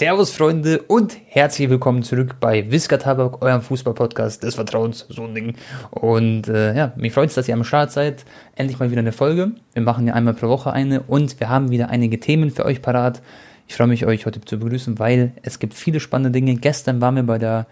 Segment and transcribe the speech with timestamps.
[0.00, 5.34] Servus Freunde und herzlich willkommen zurück bei Wiska Tabak, eurem Fußball-Podcast des Vertrauens, so ein
[5.34, 5.56] Ding.
[5.90, 8.24] Und äh, ja, mich freut es, dass ihr am Start seid.
[8.56, 9.50] Endlich mal wieder eine Folge.
[9.74, 12.80] Wir machen ja einmal pro Woche eine und wir haben wieder einige Themen für euch
[12.80, 13.20] parat.
[13.68, 16.54] Ich freue mich, euch heute zu begrüßen, weil es gibt viele spannende Dinge.
[16.54, 17.66] Gestern waren wir bei der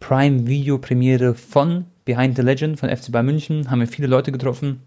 [0.00, 4.32] Prime Video Premiere von Behind the Legend von FC Bayern München, haben wir viele Leute
[4.32, 4.82] getroffen.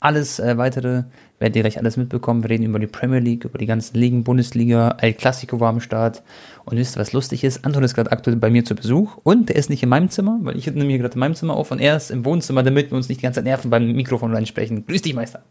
[0.00, 1.04] Alles äh, weitere
[1.40, 2.44] werdet ihr gleich alles mitbekommen.
[2.44, 5.80] Wir reden über die Premier League, über die ganzen Ligen, Bundesliga, El Clasico war am
[5.80, 6.22] Start.
[6.64, 7.64] Und wisst ihr, was lustig ist?
[7.64, 10.38] Anton ist gerade aktuell bei mir zu Besuch und der ist nicht in meinem Zimmer,
[10.42, 12.92] weil ich nehme hier gerade in meinem Zimmer auf und er ist im Wohnzimmer, damit
[12.92, 14.86] wir uns nicht die ganze Zeit nerven beim Mikrofon reinsprechen.
[14.86, 15.42] Grüß dich, Meister.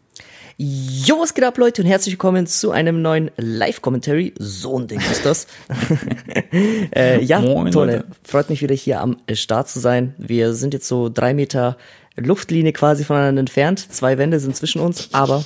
[0.60, 4.34] Jo, was geht ab, Leute, und herzlich willkommen zu einem neuen Live-Commentary.
[4.40, 5.46] So ein Ding ist das.
[6.96, 10.16] äh, ja, Moin, Tone, freut mich wieder hier am Start zu sein.
[10.18, 11.76] Wir sind jetzt so drei Meter
[12.18, 13.92] Luftlinie quasi voneinander entfernt.
[13.92, 15.44] Zwei Wände sind zwischen uns, aber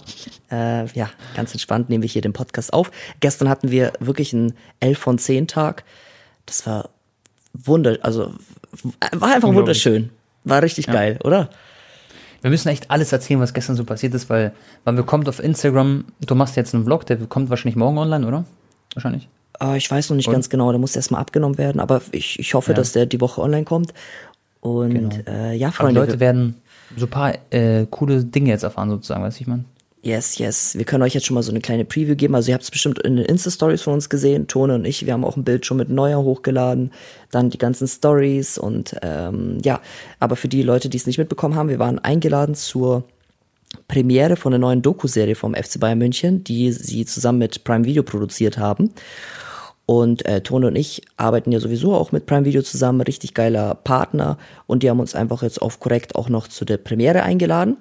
[0.50, 2.90] äh, ja, ganz entspannt nehmen wir hier den Podcast auf.
[3.20, 5.84] Gestern hatten wir wirklich einen 11 von 10 Tag.
[6.46, 6.90] Das war
[7.52, 8.32] wunder, also
[9.12, 10.10] war einfach wunderschön.
[10.44, 10.92] War richtig ja.
[10.92, 11.50] geil, oder?
[12.40, 14.52] Wir müssen echt alles erzählen, was gestern so passiert ist, weil
[14.84, 18.44] man bekommt auf Instagram, du machst jetzt einen Vlog, der kommt wahrscheinlich morgen online, oder?
[18.94, 19.28] Wahrscheinlich.
[19.62, 20.32] Uh, ich weiß noch nicht Und?
[20.32, 22.76] ganz genau, der muss erstmal abgenommen werden, aber ich, ich hoffe, ja.
[22.76, 23.94] dass der die Woche online kommt.
[24.60, 25.30] Und genau.
[25.30, 26.00] äh, ja, Freunde.
[26.00, 26.61] Aber Leute werden
[26.96, 29.64] so ein paar äh, coole Dinge jetzt erfahren, sozusagen, weiß ich man.
[30.04, 30.76] Yes, yes.
[30.76, 32.34] Wir können euch jetzt schon mal so eine kleine Preview geben.
[32.34, 35.06] Also ihr habt es bestimmt in den Insta-Stories von uns gesehen, Tone und ich.
[35.06, 36.90] Wir haben auch ein Bild schon mit Neuer hochgeladen.
[37.30, 39.80] Dann die ganzen Stories und ähm, ja.
[40.18, 43.04] Aber für die Leute, die es nicht mitbekommen haben, wir waren eingeladen zur
[43.86, 48.02] Premiere von der neuen Doku-Serie vom FC Bayern München, die sie zusammen mit Prime Video
[48.02, 48.90] produziert haben.
[49.92, 53.74] Und äh, Tone und ich arbeiten ja sowieso auch mit Prime Video zusammen, richtig geiler
[53.74, 54.38] Partner.
[54.66, 57.76] Und die haben uns einfach jetzt auf korrekt auch noch zu der Premiere eingeladen.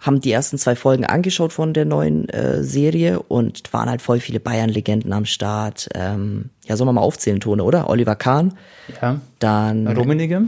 [0.00, 4.18] Haben die ersten zwei Folgen angeschaut von der neuen äh, Serie und waren halt voll
[4.18, 5.90] viele Bayern-Legenden am Start.
[5.94, 7.90] Ähm, ja, sollen wir mal aufzählen, Tone, oder?
[7.90, 8.54] Oliver Kahn.
[9.02, 9.20] Ja.
[9.38, 9.86] Dann.
[9.88, 10.44] Rummenigge.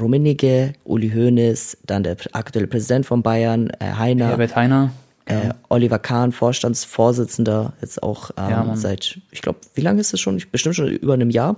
[0.00, 4.28] Rummenigge, Uli Hoeneß, dann der aktuelle Präsident von Bayern, äh, Heiner.
[4.28, 4.90] Herbert Heiner.
[5.26, 10.20] Äh, Oliver Kahn, Vorstandsvorsitzender, jetzt auch ähm, ja, seit, ich glaube, wie lange ist das
[10.20, 10.42] schon?
[10.50, 11.56] Bestimmt schon über einem Jahr.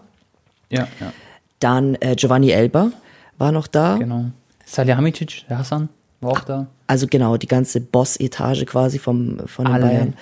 [0.70, 1.12] Ja, ja.
[1.60, 2.92] Dann äh, Giovanni Elber
[3.38, 3.96] war noch da.
[3.96, 4.26] Genau.
[4.66, 5.88] Salihamidzic, der Hassan,
[6.20, 6.66] war auch da.
[6.86, 9.86] Also genau, die ganze Boss-Etage quasi vom, von den Alle.
[9.86, 10.14] Bayern.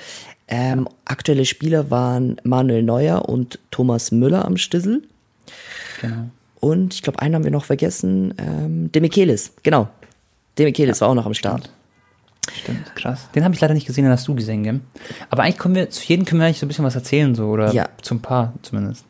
[0.48, 5.02] Ähm, aktuelle Spieler waren Manuel Neuer und Thomas Müller am Stissel.
[6.00, 6.30] Genau.
[6.60, 9.88] Und ich glaube, einen haben wir noch vergessen, ähm, Demichelis, genau.
[10.58, 11.64] Demichelis ja, war auch noch am Start.
[11.64, 11.76] Stimmt.
[12.50, 13.28] Stimmt, krass.
[13.34, 14.80] Den habe ich leider nicht gesehen, den hast du gesehen, gell?
[15.30, 17.46] Aber eigentlich können wir, zu jedem können wir eigentlich so ein bisschen was erzählen, so,
[17.46, 17.88] oder ja.
[18.02, 19.04] zum Paar zumindest.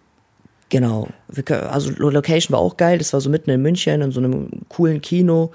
[0.68, 1.08] Genau.
[1.44, 4.48] Können, also Location war auch geil, das war so mitten in München, in so einem
[4.68, 5.52] coolen Kino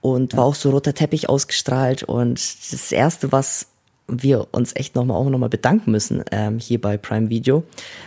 [0.00, 0.38] und ja.
[0.38, 2.38] war auch so roter Teppich ausgestrahlt und
[2.72, 3.68] das erste, was
[4.08, 7.64] wir uns echt nochmal auch nochmal bedanken müssen ähm, hier bei Prime Video,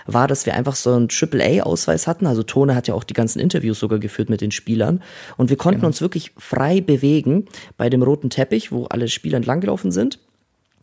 [0.07, 2.25] war, dass wir einfach so einen AAA-Ausweis hatten.
[2.25, 5.01] Also Tone hat ja auch die ganzen Interviews sogar geführt mit den Spielern.
[5.37, 5.87] Und wir konnten genau.
[5.87, 7.45] uns wirklich frei bewegen
[7.77, 10.19] bei dem roten Teppich, wo alle Spieler entlanggelaufen sind.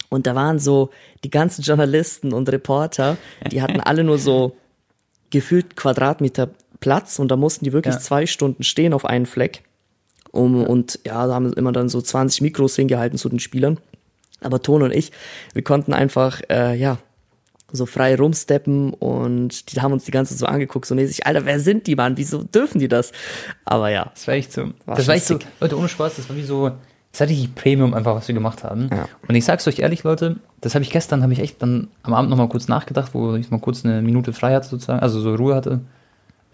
[0.09, 0.91] Und da waren so
[1.25, 3.19] die ganzen Journalisten und Reporter,
[3.51, 4.57] die hatten alle nur so
[5.31, 6.49] gefühlt Quadratmeter
[6.81, 8.01] Platz und da mussten die wirklich ja.
[8.01, 9.63] zwei Stunden stehen auf einen Fleck.
[10.31, 13.79] Um, und ja, da haben immer dann so 20 Mikros hingehalten zu den Spielern.
[14.41, 15.13] Aber Ton und ich,
[15.53, 16.99] wir konnten einfach, äh, ja,
[17.71, 21.45] so frei rumsteppen und die haben uns die ganze Zeit so angeguckt, so mäßig, Alter,
[21.45, 22.17] wer sind die, Mann?
[22.17, 23.13] Wieso dürfen die das?
[23.65, 24.11] Aber ja.
[24.15, 24.71] Das war echt so.
[24.87, 26.71] War das war echt so, Leute, ohne Spaß, das war wie so,
[27.13, 28.89] das hatte ich Premium einfach, was wir gemacht haben.
[28.91, 29.07] Ja.
[29.27, 32.15] Und ich sag's euch ehrlich, Leute, das habe ich gestern, habe ich echt dann am
[32.15, 35.35] Abend nochmal kurz nachgedacht, wo ich mal kurz eine Minute frei hatte sozusagen, also so
[35.35, 35.81] Ruhe hatte.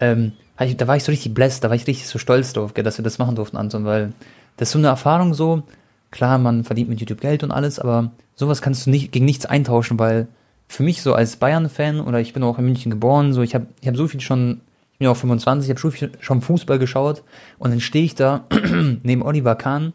[0.01, 2.97] Ähm, da war ich so richtig blessed, da war ich richtig so stolz drauf, dass
[2.97, 4.11] wir das machen durften, Anton, weil
[4.57, 5.63] das ist so eine Erfahrung so,
[6.11, 9.45] Klar, man verdient mit YouTube Geld und alles, aber sowas kannst du nicht gegen nichts
[9.45, 10.27] eintauschen, weil
[10.67, 13.67] für mich so als Bayern-Fan oder ich bin auch in München geboren, so ich habe
[13.81, 14.61] ich hab so viel schon,
[14.93, 17.23] ich bin ja auch 25, ich habe schon Fußball geschaut
[17.59, 18.45] und dann stehe ich da
[19.03, 19.93] neben Oliver Kahn,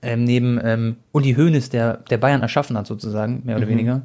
[0.00, 3.70] ähm, neben ähm, Uli Hoeneß, der, der Bayern erschaffen hat sozusagen, mehr oder mhm.
[3.70, 4.02] weniger.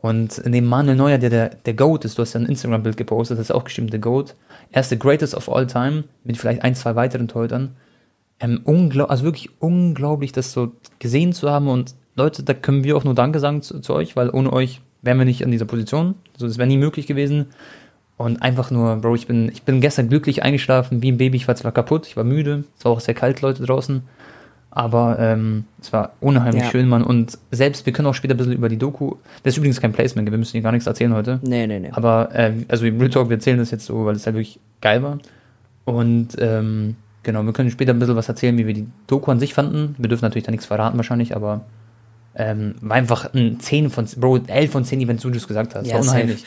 [0.00, 3.38] Und neben Manuel Neuer, der, der der Goat ist, du hast ja ein Instagram-Bild gepostet,
[3.38, 4.34] das ist auch gestimmt, der Goat.
[4.72, 7.76] Er ist der greatest of all time, mit vielleicht ein, zwei weiteren Torhütern
[8.40, 8.62] ähm,
[9.08, 11.68] also wirklich unglaublich, das so gesehen zu haben.
[11.68, 14.80] Und Leute, da können wir auch nur Danke sagen zu, zu euch, weil ohne euch
[15.02, 16.14] wären wir nicht an dieser Position.
[16.34, 17.46] Also das wäre nie möglich gewesen.
[18.16, 21.36] Und einfach nur, Bro, ich bin, ich bin gestern glücklich eingeschlafen, wie ein Baby.
[21.36, 24.02] Ich war zwar kaputt, ich war müde, es war auch sehr kalt, Leute draußen.
[24.70, 26.70] Aber ähm, es war unheimlich ja.
[26.70, 27.04] schön, Mann.
[27.04, 29.16] Und selbst, wir können auch später ein bisschen über die Doku.
[29.42, 31.40] Das ist übrigens kein Placement, wir müssen hier gar nichts erzählen heute.
[31.42, 31.90] Nee, nee, nee.
[31.92, 35.02] Aber, äh, also Real Talk, wir erzählen das jetzt so, weil es halt wirklich geil
[35.02, 35.18] war.
[35.84, 39.38] Und ähm, Genau, wir können später ein bisschen was erzählen, wie wir die Doku an
[39.38, 39.94] sich fanden.
[39.98, 41.64] Wir dürfen natürlich da nichts verraten wahrscheinlich, aber
[42.34, 45.74] ähm, war einfach ein 10 von, Bro, 11 von 10 Events, wie du es gesagt
[45.74, 45.86] hast.
[45.86, 46.44] Ja, unheimlich.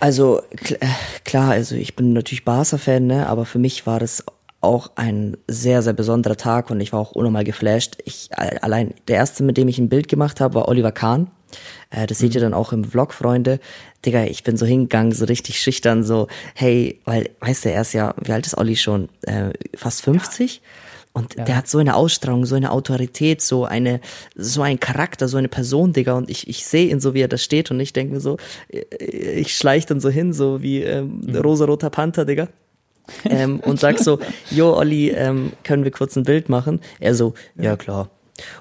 [0.00, 0.86] Also äh,
[1.24, 3.26] klar, also ich bin natürlich Barca-Fan, ne?
[3.26, 4.24] aber für mich war das
[4.60, 7.98] auch ein sehr, sehr besonderer Tag und ich war auch unnormal geflasht.
[8.04, 11.30] Ich, allein der erste, mit dem ich ein Bild gemacht habe, war Oliver Kahn.
[11.90, 12.26] Äh, das mhm.
[12.26, 13.60] seht ihr dann auch im Vlog, Freunde.
[14.04, 17.94] Digga, ich bin so hingegangen, so richtig schüchtern, so, hey, weil, weißt du, er ist
[17.94, 19.08] ja, wie alt ist Olli schon?
[19.22, 20.56] Äh, fast 50?
[20.56, 20.60] Ja.
[21.14, 21.44] Und ja.
[21.44, 24.00] der hat so eine Ausstrahlung, so eine Autorität, so eine,
[24.34, 26.14] so ein Charakter, so eine Person, Digga.
[26.14, 28.36] Und ich, ich sehe ihn so, wie er da steht und ich denke mir so,
[28.68, 31.36] ich schleich dann so hin, so wie ähm, mhm.
[31.36, 32.48] rosa-roter Panther, Digga.
[33.24, 34.18] ähm, und sag so,
[34.50, 36.80] jo, Olli, ähm, können wir kurz ein Bild machen?
[36.98, 38.10] Er so, ja klar.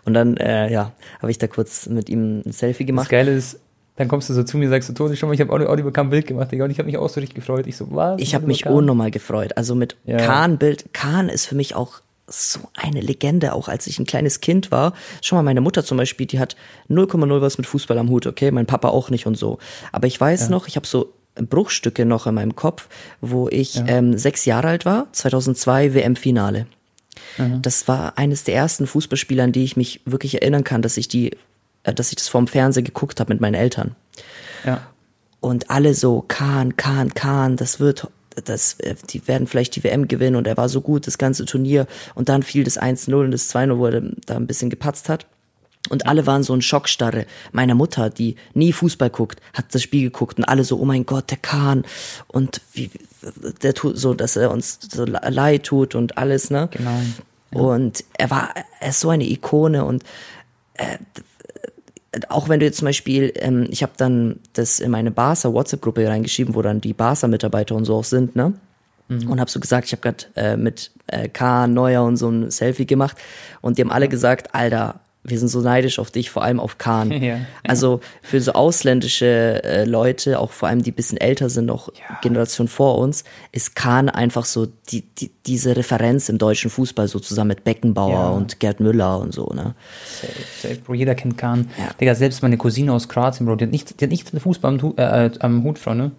[0.06, 0.92] Und dann, äh, ja,
[1.22, 3.06] habe ich da kurz mit ihm ein Selfie gemacht.
[3.06, 3.60] Das Geile ist,
[3.96, 5.92] dann kommst du so zu mir und sagst du, Toni, schon mal, ich habe Oliver
[5.92, 7.68] Kahn Bild gemacht, Digga, und ich habe mich auch so richtig gefreut.
[7.68, 8.20] Ich so, was?
[8.22, 9.56] Ich habe mich unnormal gefreut.
[9.58, 10.18] Also mit ja.
[10.18, 14.42] Kahn Bild, Kahn ist für mich auch so eine Legende, auch als ich ein kleines
[14.42, 14.94] Kind war.
[15.22, 16.56] Schon mal meine Mutter zum Beispiel, die hat
[16.90, 18.50] 0,0 was mit Fußball am Hut, okay?
[18.50, 19.60] Mein Papa auch nicht und so.
[19.92, 20.50] Aber ich weiß ja.
[20.50, 22.88] noch, ich habe so Bruchstücke noch in meinem Kopf,
[23.22, 23.86] wo ich ja.
[23.88, 26.68] ähm, sechs Jahre alt war, 2002 WM-Finale.
[27.38, 27.62] Mhm.
[27.62, 31.07] Das war eines der ersten Fußballspiele, an die ich mich wirklich erinnern kann, dass ich
[31.07, 31.31] die,
[31.83, 33.95] äh, dass ich das vorm Fernseher geguckt habe mit meinen Eltern.
[34.65, 34.88] Ja.
[35.39, 38.07] Und alle so, Kahn, Kahn, Kahn, das wird
[38.45, 41.45] das, äh, die werden vielleicht die WM gewinnen und er war so gut, das ganze
[41.45, 41.88] Turnier.
[42.15, 45.27] Und dann fiel das 1-0 und das 2-0, wo er da ein bisschen gepatzt hat.
[45.89, 47.25] Und alle waren so in Schockstarre.
[47.51, 51.06] Meine Mutter, die nie Fußball guckt, hat das Spiel geguckt und alle so, oh mein
[51.06, 51.83] Gott, der Kahn.
[52.27, 52.89] Und wie,
[53.62, 56.69] der tut so, dass er uns so leid tut und alles, ne?
[56.71, 56.89] Genau.
[56.89, 57.59] Ja.
[57.59, 60.03] Und er war, er ist so eine Ikone und
[60.75, 60.97] äh,
[62.30, 66.07] auch wenn du jetzt zum Beispiel, ähm, ich habe dann das in meine Barca WhatsApp-Gruppe
[66.07, 68.53] reingeschrieben, wo dann die Barca-Mitarbeiter und so auch sind, ne?
[69.09, 69.30] Mhm.
[69.30, 72.51] Und habe so gesagt, ich habe gerade äh, mit äh, K, Neuer und so ein
[72.51, 73.18] Selfie gemacht
[73.62, 76.78] und die haben alle gesagt, Alter, wir sind so neidisch auf dich, vor allem auf
[76.78, 77.12] Kahn.
[77.24, 77.40] Ja, ja.
[77.64, 82.20] Also für so ausländische äh, Leute, auch vor allem die bisschen älter sind, noch ja.
[82.22, 87.20] Generation vor uns, ist Kahn einfach so die, die, diese Referenz im deutschen Fußball, so
[87.20, 89.75] zusammen mit Beckenbauer und Gerd Müller und so, ne?
[90.06, 91.69] Safe, safe, Bro, jeder kennt Kahn.
[91.78, 91.94] Ja.
[92.00, 94.74] Digga, selbst meine Cousine aus Kroatien, Bro, die hat nichts, die hat nichts mit Fußball
[94.74, 96.12] am, äh, am Hut, Frau, ne?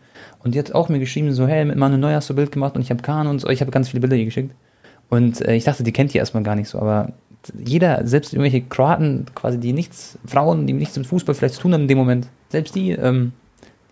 [0.42, 2.76] Und die hat auch mir geschrieben, so, hey, mit Manu Neuer hast du Bild gemacht
[2.76, 4.54] und ich habe Kahn und so, ich habe ganz viele Bilder hier geschickt.
[5.10, 7.12] Und äh, ich dachte, die kennt die erstmal gar nicht so, aber
[7.64, 11.74] jeder, selbst irgendwelche Kroaten, quasi die nichts, Frauen, die nichts mit Fußball vielleicht zu tun
[11.74, 13.32] haben in dem Moment, selbst die ähm,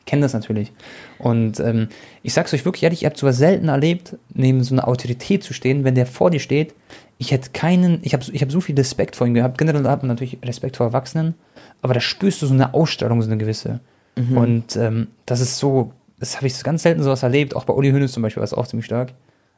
[0.06, 0.72] kennen das natürlich.
[1.18, 1.88] Und ähm,
[2.22, 5.52] ich sag's euch wirklich ehrlich, ihr habt sowas selten erlebt, neben so einer Autorität zu
[5.52, 6.74] stehen, wenn der vor dir steht.
[7.18, 9.58] Ich hätte keinen, ich habe ich hab so viel Respekt vor ihm gehabt.
[9.58, 11.34] Generell hat man natürlich Respekt vor Erwachsenen,
[11.82, 13.80] aber da spürst du so eine Ausstrahlung, so eine gewisse.
[14.16, 14.36] Mhm.
[14.36, 17.54] Und ähm, das ist so, das habe ich ganz selten sowas erlebt.
[17.54, 19.12] Auch bei Uli Hoeneß zum Beispiel war es auch ziemlich stark.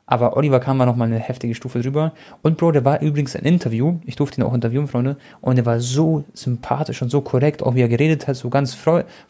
[0.06, 2.12] Aber Oliver kam war nochmal eine heftige Stufe drüber.
[2.43, 4.01] Und Bro, der war übrigens ein Interview.
[4.05, 5.17] Ich durfte ihn auch interviewen, Freunde.
[5.41, 8.77] Und er war so sympathisch und so korrekt, auch wie er geredet hat, so ganz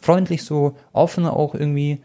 [0.00, 2.00] freundlich, so offen auch irgendwie.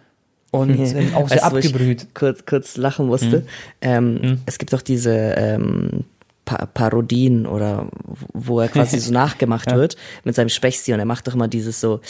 [0.51, 2.07] Und ähm, auch sehr weißt, abgebrüht.
[2.13, 3.39] kurz, kurz lachen musste.
[3.39, 3.45] Mhm.
[3.81, 4.41] Ähm, mhm.
[4.45, 6.05] Es gibt doch diese ähm,
[6.45, 7.87] pa Parodien oder
[8.33, 9.77] wo er quasi so nachgemacht ja.
[9.77, 12.01] wird mit seinem Sprechstil und er macht doch immer dieses so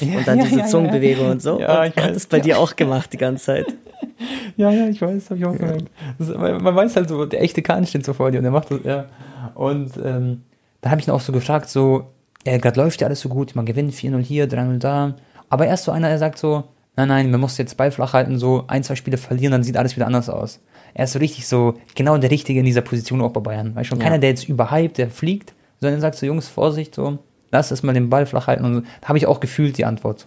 [0.00, 1.60] ja, und dann ja, diese Zungenbewegung und so.
[1.60, 3.66] Ja, und er hat das bei dir auch gemacht die ganze Zeit.
[4.56, 5.90] Ja, ja, ich weiß, habe ich auch gemerkt.
[6.18, 6.58] Ja.
[6.60, 8.80] man weiß halt so, der echte Kahn steht so vor dir und er macht das,
[8.84, 9.06] ja.
[9.54, 10.42] Und ähm,
[10.80, 12.12] da habe ich ihn auch so gefragt, so,
[12.46, 15.16] ja, gerade läuft ja alles so gut, man gewinnt 4-0 hier, 3-0 da.
[15.48, 16.64] Aber erst so einer, der sagt so,
[16.96, 19.76] nein, nein, man muss jetzt Ball flach halten, so ein, zwei Spiele verlieren, dann sieht
[19.76, 20.60] alles wieder anders aus.
[20.94, 23.74] Er ist so richtig so, genau der Richtige in dieser Position auch bei Bayern.
[23.74, 24.04] Weißt schon, ja.
[24.04, 27.18] keiner, der jetzt überhypt, der fliegt, sondern sagt so, Jungs, Vorsicht, so,
[27.50, 28.64] lass es mal den Ball flach halten.
[28.64, 28.80] Und so.
[29.00, 30.26] da habe ich auch gefühlt die Antwort so.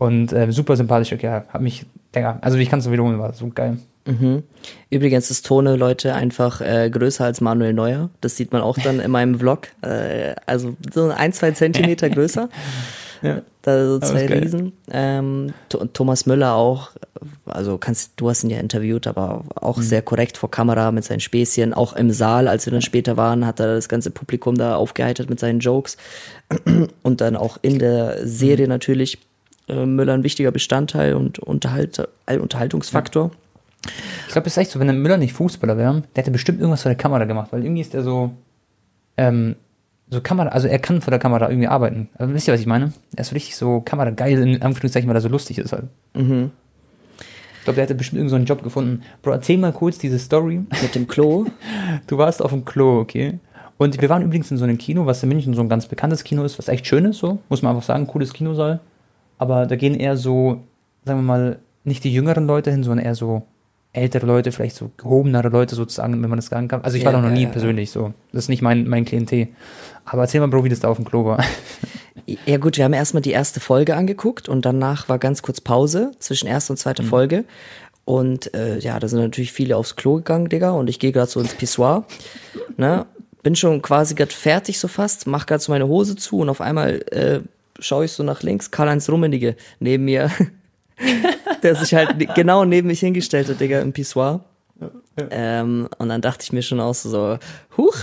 [0.00, 3.50] Und äh, super sympathisch, ja, hat mich Digga, also ich kann es wiederholen, war so
[3.54, 3.76] geil.
[4.06, 4.44] Mhm.
[4.88, 8.08] Übrigens ist Tone, Leute, einfach äh, größer als Manuel Neuer.
[8.22, 9.68] Das sieht man auch dann in meinem Vlog.
[9.82, 12.48] Äh, also so ein, zwei Zentimeter größer.
[13.22, 13.42] ja.
[13.60, 14.72] Da so zwei Riesen.
[14.90, 15.52] Ähm,
[15.92, 16.92] Thomas Müller auch,
[17.44, 19.82] also kannst, du hast ihn ja interviewt, aber auch mhm.
[19.82, 21.74] sehr korrekt vor Kamera mit seinen Späßchen.
[21.74, 25.28] Auch im Saal, als wir dann später waren, hat er das ganze Publikum da aufgeheitert
[25.28, 25.98] mit seinen Jokes.
[27.02, 28.70] Und dann auch in der Serie mhm.
[28.70, 29.18] natürlich
[29.70, 33.30] äh, Müller ein wichtiger Bestandteil und Unterhalt, Unterhaltungsfaktor.
[34.26, 36.60] Ich glaube, es ist echt so, wenn der Müller nicht Fußballer wäre, der hätte bestimmt
[36.60, 38.32] irgendwas vor der Kamera gemacht, weil irgendwie ist er so,
[39.16, 39.56] ähm,
[40.10, 42.08] so Kamera, also er kann vor der Kamera irgendwie arbeiten.
[42.18, 42.92] Also, wisst ihr, was ich meine?
[43.16, 45.84] Er ist so richtig so Kamera geil, in Anführungszeichen, weil er so lustig ist halt.
[46.14, 46.50] Mhm.
[47.58, 49.02] Ich glaube, der hätte bestimmt irgendeinen so Job gefunden.
[49.22, 50.62] Bro, erzähl mal kurz diese Story.
[50.82, 51.46] Mit dem Klo?
[52.06, 53.38] du warst auf dem Klo, okay?
[53.76, 56.24] Und wir waren übrigens in so einem Kino, was in München so ein ganz bekanntes
[56.24, 58.80] Kino ist, was echt schön ist, so, muss man einfach sagen, cooles Kinosaal
[59.40, 60.60] aber da gehen eher so,
[61.06, 63.42] sagen wir mal, nicht die jüngeren Leute hin, sondern eher so
[63.94, 66.82] ältere Leute, vielleicht so gehobenere Leute sozusagen, wenn man das sagen kann.
[66.82, 68.12] Also ich war da noch nie persönlich so.
[68.32, 69.48] Das ist nicht mein, mein Klientel.
[70.04, 71.42] Aber erzähl mal, Bro, wie das da auf dem Klo war.
[72.46, 76.12] Ja gut, wir haben erstmal die erste Folge angeguckt und danach war ganz kurz Pause
[76.20, 77.08] zwischen erster und zweiter mhm.
[77.08, 77.44] Folge.
[78.04, 80.70] Und äh, ja, da sind natürlich viele aufs Klo gegangen, Digga.
[80.70, 82.04] Und ich gehe gerade so ins Pissoir.
[82.76, 83.06] ne?
[83.42, 86.60] Bin schon quasi gerade fertig so fast, mach gerade so meine Hose zu und auf
[86.60, 87.40] einmal äh,
[87.80, 90.30] schaue ich so nach links, Karl-Heinz Rummenigge neben mir,
[91.62, 94.44] der sich halt genau neben mich hingestellt hat, Digga, im Pissoir.
[95.30, 97.38] Ähm, und dann dachte ich mir schon auch so,
[97.76, 97.96] huch,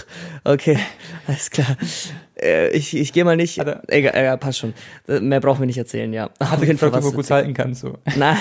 [0.43, 0.77] okay,
[1.27, 1.77] alles klar.
[2.39, 3.57] Äh, ich ich gehe mal nicht.
[3.57, 4.73] Egal, egal, passt schon.
[5.07, 6.29] Mehr brauchen wir nicht erzählen, ja.
[6.39, 7.97] Hat jeden Fall, was du gut halten kannst, so.
[8.15, 8.37] Nein,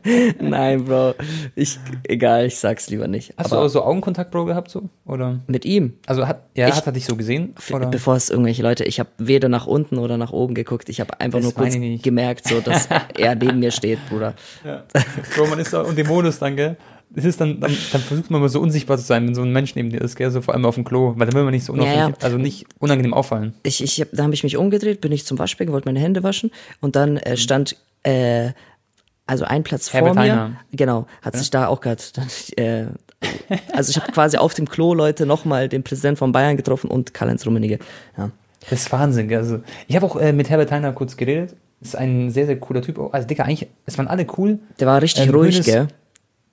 [0.40, 1.14] nein, Bro.
[1.54, 3.34] Ich, egal, ich sag's lieber nicht.
[3.36, 4.88] Hast Aber du auch so Augenkontakt, Bro, gehabt, so?
[5.04, 5.40] Oder?
[5.46, 5.94] Mit ihm?
[6.06, 7.54] Also hat, ja, ich, hat er dich so gesehen?
[7.72, 7.86] Oder?
[7.86, 10.88] Bevor es irgendwelche Leute, ich habe weder nach unten oder nach oben geguckt.
[10.88, 12.88] Ich habe einfach das nur kurz gemerkt, so, dass
[13.18, 14.34] er neben mir steht, Bruder.
[14.64, 14.84] Ja.
[15.34, 16.76] Bro, man ist und dem Modus dann, gell?
[17.16, 19.52] Es ist dann, dann, dann, versucht man mal so unsichtbar zu sein, wenn so ein
[19.52, 21.52] Mensch neben dir ist, gell, so vor allem auf dem Klo, weil dann will man
[21.52, 22.12] nicht so ja, ja.
[22.20, 23.54] also nicht unangenehm auffallen.
[23.62, 26.22] Ich, ich, hab, da habe ich mich umgedreht, bin ich zum Waschbecken, wollte meine Hände
[26.22, 27.36] waschen und dann äh, mhm.
[27.36, 28.50] stand äh,
[29.26, 30.60] also ein Platz Herbert vor mir, Heiner.
[30.72, 31.40] genau, hat ja?
[31.40, 32.02] sich da auch gerade,
[32.56, 32.86] äh,
[33.72, 37.14] also ich habe quasi auf dem Klo Leute nochmal den Präsident von Bayern getroffen und
[37.14, 37.78] Karl-Heinz Rummenigge.
[38.18, 38.30] Ja.
[38.70, 39.38] Das ist Wahnsinn, gell?
[39.38, 42.82] also ich habe auch äh, mit Herbert Heiner kurz geredet, ist ein sehr, sehr cooler
[42.82, 44.58] Typ, also Digga, eigentlich, es waren alle cool.
[44.80, 45.88] Der war richtig ähm, ruhig, gell?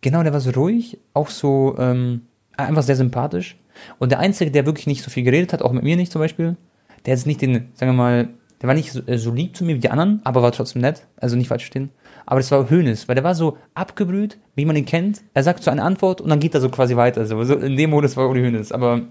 [0.01, 2.22] Genau, der war so ruhig, auch so ähm,
[2.58, 3.58] einfach sehr sympathisch.
[4.00, 6.22] Und der Einzige, der wirklich nicht so viel geredet hat, auch mit mir nicht zum
[6.22, 6.58] Beispiel,
[7.05, 8.29] der ist nicht den, sagen wir mal,
[8.62, 10.81] der war nicht so, äh, so lieb zu mir wie die anderen, aber war trotzdem
[10.81, 11.89] nett, also nicht falsch verstehen.
[12.25, 15.22] Aber das war Hönes, weil der war so abgebrüht, wie man ihn kennt.
[15.34, 17.25] Er sagt so eine Antwort und dann geht er so quasi weiter.
[17.25, 19.01] So, so in dem Modus war Uli Hönes, aber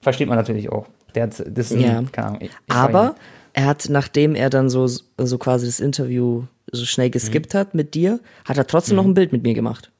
[0.00, 0.86] versteht man natürlich auch.
[1.14, 2.02] Der hat, das ja.
[2.12, 2.40] keine Ahnung.
[2.42, 3.14] Ich, ich aber
[3.54, 7.58] er hat, nachdem er dann so, so quasi das Interview so schnell geskippt mhm.
[7.58, 8.96] hat mit dir, hat er trotzdem mhm.
[8.96, 9.90] noch ein Bild mit mir gemacht.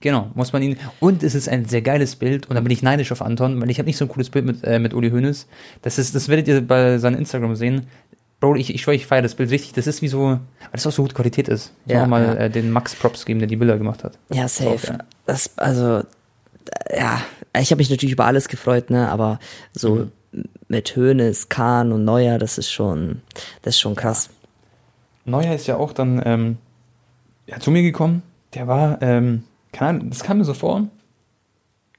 [0.00, 0.76] Genau, muss man ihn.
[1.00, 3.68] Und es ist ein sehr geiles Bild und da bin ich neidisch auf Anton, weil
[3.68, 5.48] ich habe nicht so ein cooles Bild mit, äh, mit Uli Hoeneß.
[5.82, 7.88] Das ist, das werdet ihr bei seinem Instagram sehen.
[8.38, 9.72] Bro, ich, ich schwöre, ich feiere das Bild richtig.
[9.72, 10.40] Das ist wie so, weil
[10.70, 11.72] das auch so gute Qualität ist.
[11.86, 12.34] Ich ja, mal ja.
[12.34, 14.16] äh, den Max Props geben, der die Bilder gemacht hat.
[14.32, 14.86] Ja, safe.
[14.86, 14.98] Ja.
[15.26, 16.04] Das, also,
[16.96, 17.20] ja,
[17.58, 19.40] ich habe mich natürlich über alles gefreut, ne, aber
[19.72, 20.44] so mhm.
[20.68, 23.22] mit Hoeneß, Kahn und Neuer, das ist schon,
[23.62, 24.30] das ist schon krass.
[25.24, 26.58] Neuer ist ja auch dann ähm,
[27.46, 28.22] ja, zu mir gekommen.
[28.54, 30.88] Der war, ähm, keine Ahnung, das kam mir so vor,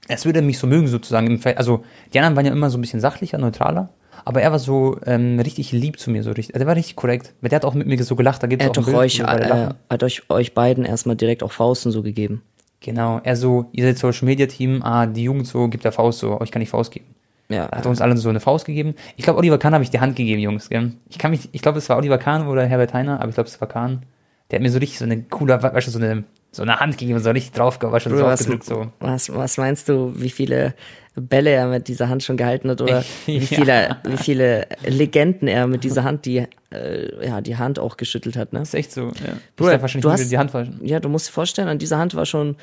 [0.07, 1.39] als würde er mich so mögen sozusagen.
[1.55, 1.83] Also
[2.13, 3.89] die anderen waren ja immer so ein bisschen sachlicher, neutraler.
[4.25, 6.53] Aber er war so ähm, richtig lieb zu mir, so richtig.
[6.53, 7.33] Also, er war richtig korrekt.
[7.41, 8.43] Der hat auch mit mir so gelacht.
[8.43, 11.51] Da gibt's er hat auch doch euch, äh, hat euch, euch beiden erstmal direkt auch
[11.51, 12.41] Fausten so gegeben.
[12.81, 13.19] Genau.
[13.23, 16.39] Er so, ihr seid Social Media Team, ah, die Jugend so, gibt der Faust so,
[16.39, 17.05] euch kann ich Faust geben.
[17.49, 17.65] Ja.
[17.65, 18.95] Er hat uns allen so eine Faust gegeben.
[19.17, 20.69] Ich glaube, Oliver Kahn habe ich die Hand gegeben, Jungs.
[20.69, 20.93] Gell?
[21.09, 23.49] Ich kann mich, ich glaube, es war Oliver Kahn oder Herbert Heiner, aber ich glaube,
[23.49, 24.03] es war Kahn.
[24.49, 26.97] Der hat mir so richtig so eine coole, weißt du, so eine so eine Hand
[26.97, 28.87] gegeben, so richtig drauf, war schon so was, aufgedrückt, so.
[28.99, 30.73] Was, was meinst du, wie viele
[31.15, 33.97] Bälle er mit dieser Hand schon gehalten hat oder wie viele, ja.
[34.03, 38.53] wie viele Legenden er mit dieser Hand die, äh, ja, die Hand auch geschüttelt hat,
[38.53, 38.59] ne?
[38.59, 39.33] Das ist echt so, ja.
[39.55, 40.79] Bruder, du hast, die Hand waschen.
[40.83, 42.55] Ja, du musst dir vorstellen, an dieser Hand war schon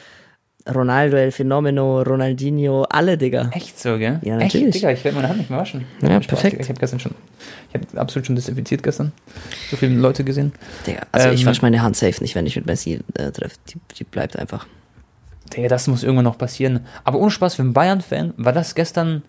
[0.73, 3.51] Ronaldo, El Fenomeno, Ronaldinho, alle, Digga.
[3.53, 4.19] Echt so, gell?
[4.23, 4.67] Ja, natürlich.
[4.67, 5.85] Echt, Digga, ich werde meine Hand nicht mehr waschen.
[6.03, 6.61] Ja, perfekt.
[6.61, 7.13] Ich habe gestern schon,
[7.69, 9.13] ich habe absolut schon desinfiziert gestern.
[9.71, 10.53] So viele Leute gesehen.
[10.87, 13.57] Digga, also ähm, ich wasche meine Hand safe nicht, wenn ich mit Messi äh, treffe.
[13.69, 14.67] Die, die bleibt einfach.
[15.55, 16.81] Digga, das muss irgendwann noch passieren.
[17.05, 19.23] Aber ohne Spaß, für einen Bayern-Fan war das gestern,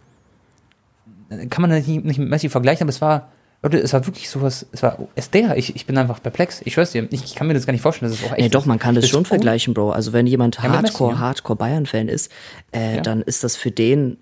[1.50, 3.30] kann man nicht, nicht mit Messi vergleichen, aber es war
[3.64, 6.62] Leute, es war wirklich sowas, es war, es der, ich, ich bin einfach perplex.
[6.64, 8.42] Ich schwör's dir, ich, ich kann mir das gar nicht vorstellen, das ist auch echt.
[8.42, 9.92] Nee, doch, man kann das, das schon vergleichen, Bro.
[9.92, 11.20] Also wenn jemand ja, Hardcore, ja.
[11.20, 12.32] Hardcore Bayern-Fan ist,
[12.72, 13.02] äh, ja.
[13.02, 14.18] dann ist das für den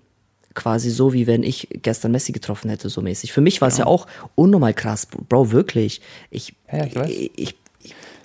[0.54, 3.32] quasi so, wie wenn ich gestern Messi getroffen hätte, so mäßig.
[3.32, 3.86] Für mich war es ja.
[3.86, 6.00] auch unnormal krass, Bro, wirklich.
[6.30, 7.10] Ich, ja, ich, weiß.
[7.10, 7.56] ich,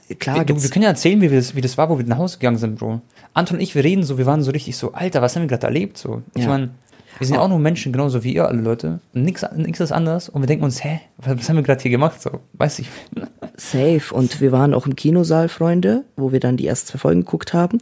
[0.08, 2.18] ich klar, wir, wir können ja erzählen, wie, das, wie das war, wo wir nach
[2.18, 3.02] Hause gegangen sind, Bro.
[3.34, 5.50] Anton und ich, wir reden so, wir waren so richtig so, Alter, was haben wir
[5.50, 5.98] gerade erlebt?
[5.98, 6.72] So, ich meine,
[7.18, 9.00] wir sind ja auch nur Menschen, genauso wie ihr alle Leute.
[9.14, 10.30] Nix, nix ist anders.
[10.30, 12.22] Und wir denken uns, hä, was haben wir gerade hier gemacht?
[12.22, 12.90] So, weiß ich.
[13.58, 14.02] Safe.
[14.14, 17.54] Und wir waren auch im Kinosaal, Freunde, wo wir dann die ersten zwei Folgen geguckt
[17.54, 17.80] haben.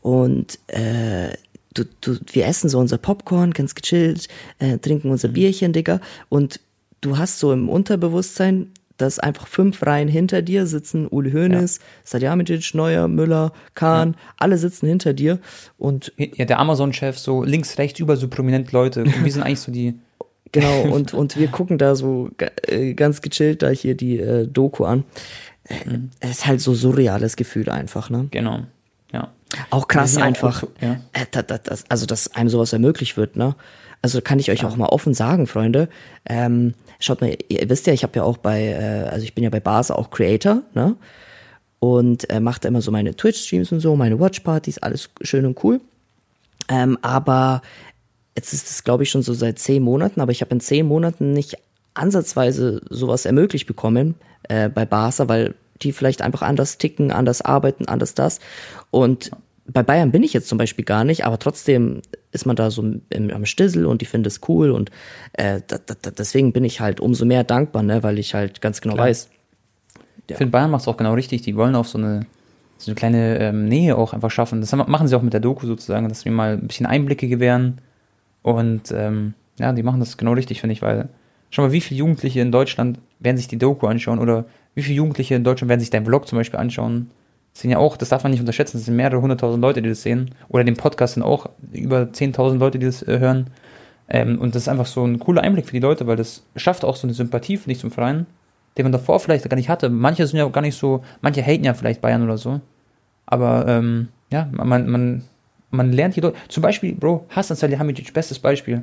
[0.00, 1.32] Und äh,
[1.74, 5.28] du, du, wir essen so unser Popcorn, ganz gechillt, äh, trinken unser.
[5.28, 6.00] Bierchen, Digga.
[6.28, 6.60] Und
[7.00, 8.72] du hast so im Unterbewusstsein
[9.02, 11.84] dass einfach fünf Reihen hinter dir sitzen Uli Hoeneß, ja.
[12.04, 14.18] Sadjamicic, Neuer, Müller, Kahn, ja.
[14.38, 15.38] alle sitzen hinter dir
[15.78, 19.02] und ja, der Amazon-Chef so links, rechts über so prominent Leute.
[19.02, 19.98] Und wir sind eigentlich so die
[20.52, 22.30] Genau, und, und wir gucken da so
[22.66, 25.04] äh, ganz gechillt da hier die äh, Doku an.
[25.86, 26.10] Mhm.
[26.20, 28.28] Es ist halt so surreales Gefühl einfach, ne?
[28.30, 28.60] Genau,
[29.12, 29.28] ja.
[29.70, 31.00] Auch krass einfach, auch, ja.
[31.12, 31.26] Äh,
[31.88, 33.56] also dass einem sowas ermöglicht wird, ne?
[34.02, 34.68] Also kann ich euch ja.
[34.68, 35.88] auch mal offen sagen, Freunde.
[36.28, 39.44] Ähm, schaut mal, ihr wisst ja, ich habe ja auch bei, äh, also ich bin
[39.44, 40.96] ja bei Base auch Creator, ne?
[41.82, 45.80] und äh, macht immer so meine Twitch-Streams und so, meine Watchpartys, alles schön und cool.
[46.68, 47.60] Ähm, aber
[48.36, 50.86] jetzt ist es, glaube ich, schon so seit zehn Monaten, aber ich habe in zehn
[50.86, 51.56] Monaten nicht
[51.94, 57.88] ansatzweise sowas ermöglicht bekommen äh, bei Barca, weil die vielleicht einfach anders ticken, anders arbeiten,
[57.88, 58.38] anders das.
[58.92, 59.32] Und
[59.72, 62.82] bei Bayern bin ich jetzt zum Beispiel gar nicht, aber trotzdem ist man da so
[62.82, 64.90] im, am Stissel und die finden es cool und
[65.34, 68.80] äh, da, da, deswegen bin ich halt umso mehr dankbar, ne, weil ich halt ganz
[68.80, 69.08] genau Klar.
[69.08, 69.30] weiß.
[70.28, 71.42] Ich finde, Bayern macht es auch genau richtig.
[71.42, 72.26] Die wollen auch so eine,
[72.78, 74.60] so eine kleine ähm, Nähe auch einfach schaffen.
[74.60, 77.80] Das machen sie auch mit der Doku sozusagen, dass wir mal ein bisschen Einblicke gewähren.
[78.42, 81.08] Und ähm, ja, die machen das genau richtig, finde ich, weil
[81.50, 84.96] schau mal, wie viele Jugendliche in Deutschland werden sich die Doku anschauen oder wie viele
[84.96, 87.10] Jugendliche in Deutschland werden sich deinen Vlog zum Beispiel anschauen
[87.52, 89.88] das sind ja auch, das darf man nicht unterschätzen, das sind mehrere hunderttausend Leute, die
[89.88, 90.30] das sehen.
[90.48, 93.50] Oder den Podcast sind auch über zehntausend Leute, die das äh, hören.
[94.08, 96.84] Ähm, und das ist einfach so ein cooler Einblick für die Leute, weil das schafft
[96.84, 98.26] auch so eine Sympathie, finde ich, zum Verein,
[98.76, 99.90] den man davor vielleicht gar nicht hatte.
[99.90, 102.60] Manche sind ja gar nicht so, manche haten ja vielleicht Bayern oder so.
[103.26, 105.24] Aber ähm, ja, man, man,
[105.70, 106.36] man lernt die Leute.
[106.48, 108.82] Zum Beispiel, Bro, Hassan Salihamidzic, bestes Beispiel.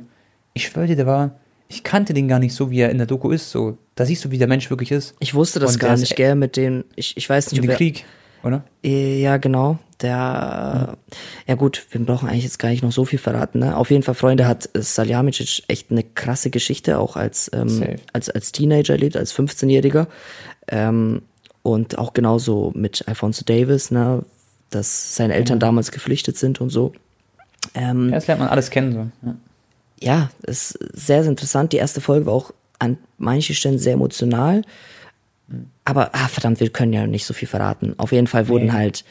[0.54, 1.32] Ich schwöre dir, der war,
[1.68, 3.50] ich kannte den gar nicht so, wie er in der Doku ist.
[3.50, 5.14] So, da siehst du, wie der Mensch wirklich ist.
[5.20, 7.76] Ich wusste das und gar nicht, gell, mit dem, ich, ich weiß nicht, mit dem
[7.76, 8.04] Krieg
[8.42, 8.64] oder?
[8.82, 9.78] Äh, ja, genau.
[10.02, 10.96] Der, mhm.
[11.46, 13.58] ja gut, wir brauchen eigentlich jetzt gar nicht noch so viel verraten.
[13.58, 13.76] Ne?
[13.76, 18.52] Auf jeden Fall, Freunde, hat Saljamicic echt eine krasse Geschichte, auch als, ähm, als, als
[18.52, 20.06] Teenager erlebt, als 15-Jähriger.
[20.68, 21.22] Ähm,
[21.62, 24.24] und auch genauso mit Alfonso Davis, ne?
[24.70, 25.60] dass seine Eltern mhm.
[25.60, 26.92] damals geflüchtet sind und so.
[27.74, 29.12] Ähm, ja, das lernt man alles kennen.
[29.22, 29.28] So.
[29.28, 29.36] Ja.
[30.00, 31.72] ja, ist sehr, sehr interessant.
[31.72, 34.62] Die erste Folge war auch an manchen Stellen sehr emotional.
[35.84, 37.94] Aber, ah, verdammt, wir können ja nicht so viel verraten.
[37.98, 38.72] Auf jeden Fall wurden nee.
[38.72, 39.04] halt.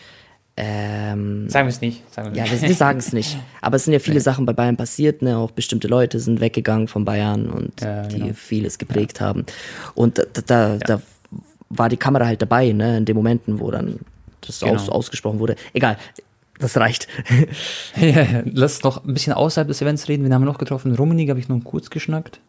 [0.56, 2.04] Ähm, sagen wir es nicht.
[2.14, 3.38] Sagen ja, wir, wir sagen es nicht.
[3.62, 4.22] Aber es sind ja viele nee.
[4.22, 5.22] Sachen bei Bayern passiert.
[5.22, 5.38] Ne?
[5.38, 8.34] Auch bestimmte Leute sind weggegangen von Bayern und ja, die genau.
[8.34, 9.28] vieles geprägt ja.
[9.28, 9.46] haben.
[9.96, 10.78] Und da, da, ja.
[10.80, 11.02] da
[11.70, 12.98] war die Kamera halt dabei, ne?
[12.98, 14.00] in den Momenten, wo dann
[14.42, 14.76] das genau.
[14.76, 15.56] aus, ausgesprochen wurde.
[15.74, 15.98] Egal,
[16.58, 17.08] das reicht.
[18.46, 20.24] lass noch ein bisschen außerhalb des Events reden.
[20.26, 20.96] Wen haben wir noch getroffen?
[20.96, 22.40] Rummenigge habe ich noch kurz geschnackt.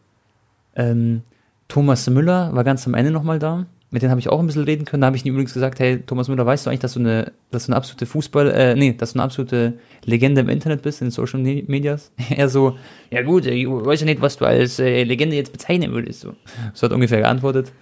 [0.75, 1.21] Ähm,
[1.67, 4.63] Thomas Müller war ganz am Ende nochmal da mit denen habe ich auch ein bisschen
[4.63, 5.01] reden können.
[5.01, 7.33] Da habe ich ihm übrigens gesagt, hey, Thomas Müller, weißt du eigentlich, dass du eine,
[7.51, 9.73] dass du eine absolute Fußball, äh, nee, dass du eine absolute
[10.05, 12.11] Legende im Internet bist, in den Social Medias?
[12.29, 12.77] er so,
[13.11, 16.21] ja gut, ich weiß ja nicht, was du als äh, Legende jetzt bezeichnen würdest.
[16.21, 16.33] So,
[16.73, 17.73] so hat ungefähr geantwortet.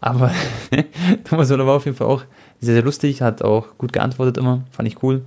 [0.00, 0.30] Aber
[1.24, 2.22] Thomas Müller war auf jeden Fall auch
[2.60, 5.22] sehr, sehr lustig, hat auch gut geantwortet immer, fand ich cool.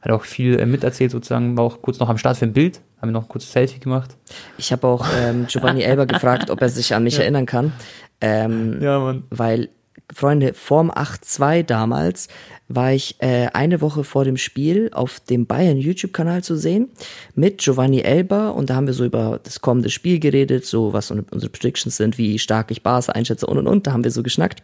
[0.00, 2.80] Hat auch viel äh, miterzählt sozusagen, war auch kurz noch am Start für ein Bild,
[3.00, 4.16] haben wir noch kurz ein Selfie gemacht.
[4.58, 7.22] Ich habe auch ähm, Giovanni Elber gefragt, ob er sich an mich ja.
[7.22, 7.72] erinnern kann.
[8.20, 9.24] Ähm, ja, Mann.
[9.30, 9.68] Weil
[10.14, 12.28] Freunde, vorm 8-2 damals
[12.68, 16.90] war ich äh, eine Woche vor dem Spiel auf dem Bayern YouTube-Kanal zu sehen
[17.34, 21.10] mit Giovanni Elba und da haben wir so über das kommende Spiel geredet, so was
[21.10, 24.22] unsere Predictions sind, wie stark ich Barca einschätze und und und, da haben wir so
[24.22, 24.62] geschnackt.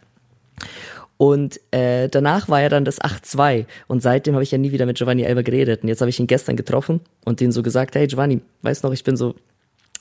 [1.17, 4.85] Und äh, danach war ja dann das 8-2 und seitdem habe ich ja nie wieder
[4.85, 7.95] mit Giovanni Elba geredet und jetzt habe ich ihn gestern getroffen und ihm so gesagt,
[7.95, 9.35] hey Giovanni, weißt noch, ich bin so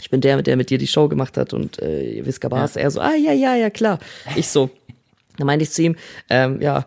[0.00, 2.78] ich bin der, der mit dir die Show gemacht hat und äh, Visca Barca.
[2.78, 2.84] Ja.
[2.84, 3.98] Er so, ah ja, ja, ja, klar.
[4.36, 4.70] Ich so,
[5.38, 5.96] da meinte ich zu ihm,
[6.28, 6.84] ähm, ja,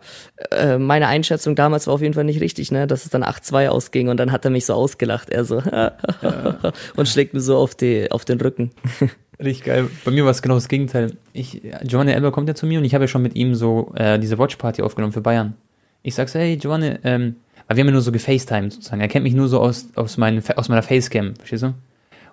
[0.50, 3.68] äh, meine Einschätzung damals war auf jeden Fall nicht richtig, ne, dass es dann 8-2
[3.68, 5.62] ausging und dann hat er mich so ausgelacht, er so
[6.96, 8.70] und schlägt mir so auf, die, auf den Rücken.
[9.38, 9.90] Richtig geil.
[10.04, 11.12] Bei mir war es genau das Gegenteil.
[11.34, 13.92] Ich, Giovanni Elber kommt ja zu mir und ich habe ja schon mit ihm so
[13.94, 15.54] äh, diese Watchparty aufgenommen für Bayern.
[16.02, 19.00] Ich sag so, hey Giovanni, ähm, weil wir haben ja nur so gefacetimed sozusagen.
[19.00, 21.74] Er kennt mich nur so aus, aus, meinen, aus meiner Facecam, verstehst du?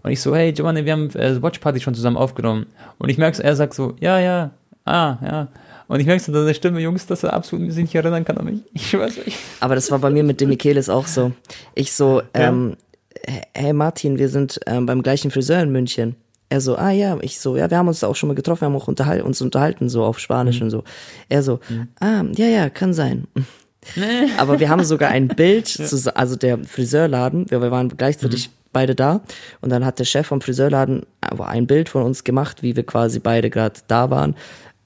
[0.03, 2.67] Und ich so, hey Giovanni, wir haben äh, Watchparty schon zusammen aufgenommen.
[2.99, 4.51] Und ich merke, er sagt so, ja, ja,
[4.85, 5.47] ah, ja.
[5.87, 8.37] Und ich merke so an der Stimme, Jungs, dass er absolut sich nicht erinnern kann
[8.37, 8.59] an mich.
[8.73, 9.37] Ich weiß nicht.
[9.59, 11.31] Aber das war bei mir mit dem Michaelis auch so.
[11.73, 12.49] Ich so, ja.
[12.49, 12.75] ähm,
[13.53, 16.15] hey Martin, wir sind ähm, beim gleichen Friseur in München.
[16.49, 18.65] Er so, ah ja, ich so, ja, wir haben uns auch schon mal getroffen, wir
[18.67, 20.65] haben auch unterhal uns unterhalten, so auf Spanisch mhm.
[20.65, 20.83] und so.
[21.29, 21.87] Er so, mhm.
[21.99, 23.27] ah, ja, ja, kann sein.
[24.37, 25.85] Aber wir haben sogar ein Bild, ja.
[25.85, 28.62] zu, also der Friseurladen, wir, wir waren gleichzeitig mhm.
[28.73, 29.21] Beide da
[29.61, 33.19] und dann hat der Chef vom Friseurladen ein Bild von uns gemacht, wie wir quasi
[33.19, 34.35] beide gerade da waren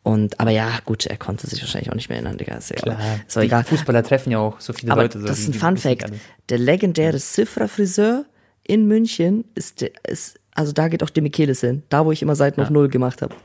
[0.07, 2.55] und, aber ja, gut, er konnte sich wahrscheinlich auch nicht mehr erinnern, Digga.
[2.55, 3.65] Ist ja egal.
[3.65, 5.19] Fußballer treffen ja auch so viele aber Leute.
[5.19, 6.09] So, das ist ein Fun Fact.
[6.47, 8.23] Der legendäre Cifra-Friseur
[8.63, 11.83] in München ist, ist, also da geht auch der Michelis hin.
[11.89, 12.65] Da, wo ich immer Seiten ja.
[12.65, 13.35] auf Null gemacht habe.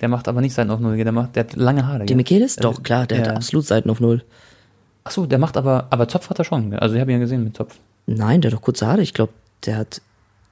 [0.00, 2.04] Der macht aber nicht Seiten auf Null, der macht, der hat lange Haare.
[2.04, 2.56] Der Michelis?
[2.56, 3.24] Doch, klar, der ja.
[3.24, 4.22] hat absolut Seiten auf Null.
[5.04, 6.74] Ach so, der macht aber, aber Zopf hat er schon.
[6.74, 7.76] Also ich habe ihn ja gesehen mit Zopf.
[8.06, 9.02] Nein, der hat doch kurze Haare.
[9.02, 9.32] Ich glaube,
[9.64, 10.00] der hat,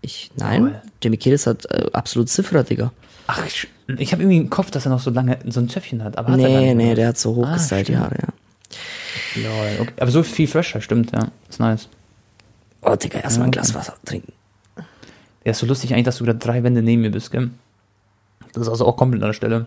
[0.00, 2.92] ich, nein, oh, der Michelis hat äh, absolut Cifra, Digga.
[3.26, 6.02] Ach, ich, ich habe irgendwie im Kopf, dass er noch so lange so ein Zöpfchen
[6.02, 6.18] hat.
[6.18, 9.42] Aber nee, hat er nee, der hat so hochgestylte ah, Haare, ja.
[9.42, 9.92] Lol, okay.
[10.00, 11.28] Aber so viel fresher, stimmt, ja.
[11.48, 11.88] Ist nice.
[12.82, 14.32] Oh, Digga, erstmal ja, ein Glas Wasser trinken.
[15.44, 17.50] Ja, ist so lustig eigentlich, dass du da drei Wände neben mir bist, gell?
[18.52, 19.66] Das ist also auch komplett an der Stelle.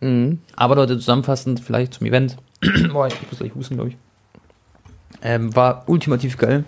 [0.00, 0.40] Mhm.
[0.56, 2.36] Aber Leute, zusammenfassend vielleicht zum Event.
[2.92, 3.96] Boah, ich muss gleich husten, glaube ich.
[5.22, 6.64] Ähm, war ultimativ geil.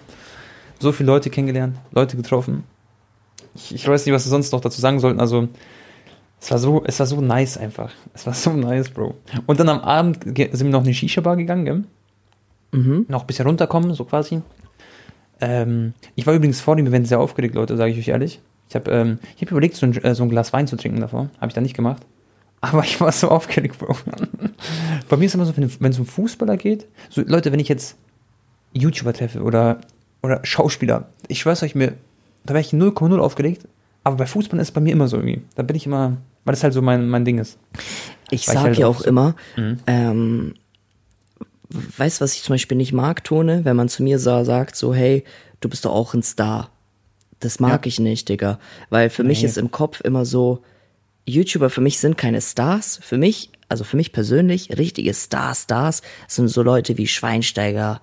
[0.84, 2.64] So viele Leute kennengelernt, Leute getroffen.
[3.54, 5.18] Ich, ich weiß nicht, was wir sonst noch dazu sagen sollten.
[5.18, 5.48] Also,
[6.38, 7.90] es war so, es war so nice einfach.
[8.12, 9.14] Es war so nice, Bro.
[9.46, 11.84] Und dann am Abend sind wir noch in eine Shisha-Bar gegangen, gell?
[12.72, 13.06] Mhm.
[13.08, 14.42] Noch ein bisschen runterkommen, so quasi.
[15.40, 18.42] Ähm, ich war übrigens vor dem Event sehr aufgeregt, Leute, sage ich euch ehrlich.
[18.68, 21.30] Ich habe ähm, hab überlegt, so ein, äh, so ein Glas Wein zu trinken davor.
[21.38, 22.02] Habe ich dann nicht gemacht.
[22.60, 23.96] Aber ich war so aufgeregt, Bro.
[25.08, 27.68] Bei mir ist immer so, wenn, wenn es um Fußballer geht, so Leute, wenn ich
[27.68, 27.96] jetzt
[28.74, 29.80] YouTuber treffe oder,
[30.24, 31.92] oder Schauspieler, ich schwör's euch, mir,
[32.44, 33.68] da wäre ich 0,0 aufgeregt.
[34.04, 35.42] Aber bei Fußball ist es bei mir immer so irgendwie.
[35.54, 37.58] Da bin ich immer, weil das halt so mein, mein Ding ist.
[38.30, 39.78] Ich sage halt ja auch so, immer, mhm.
[39.87, 40.54] ähm,
[41.68, 44.76] weißt du, was ich zum Beispiel nicht mag, Tone, wenn man zu mir so, sagt,
[44.76, 45.24] so, hey,
[45.60, 46.70] du bist doch auch ein Star.
[47.40, 47.88] Das mag ja.
[47.88, 48.58] ich nicht, Digga.
[48.90, 49.28] Weil für nee.
[49.28, 50.62] mich ist im Kopf immer so,
[51.26, 52.98] YouTuber für mich sind keine Stars.
[53.02, 58.00] Für mich, also für mich persönlich, richtige Stars, Stars sind so Leute wie Schweinsteiger,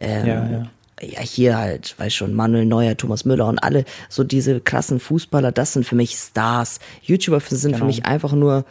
[0.00, 0.70] ähm, ja, ja.
[1.00, 5.52] Ja, hier halt, weiß schon, Manuel Neuer, Thomas Müller und alle, so diese krassen Fußballer,
[5.52, 6.78] das sind für mich Stars.
[7.02, 7.78] YouTuber sind genau.
[7.78, 8.64] für mich einfach nur,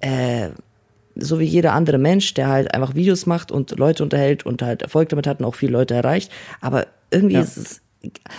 [0.00, 0.48] äh,
[1.16, 4.82] so wie jeder andere Mensch, der halt einfach Videos macht und Leute unterhält und halt
[4.82, 6.32] Erfolg damit hat und auch viele Leute erreicht.
[6.60, 7.42] Aber irgendwie ja.
[7.42, 7.80] ist es,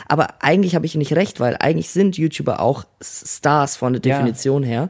[0.07, 4.63] aber eigentlich habe ich nicht recht, weil eigentlich sind YouTuber auch Stars von der Definition
[4.63, 4.69] ja.
[4.69, 4.89] her.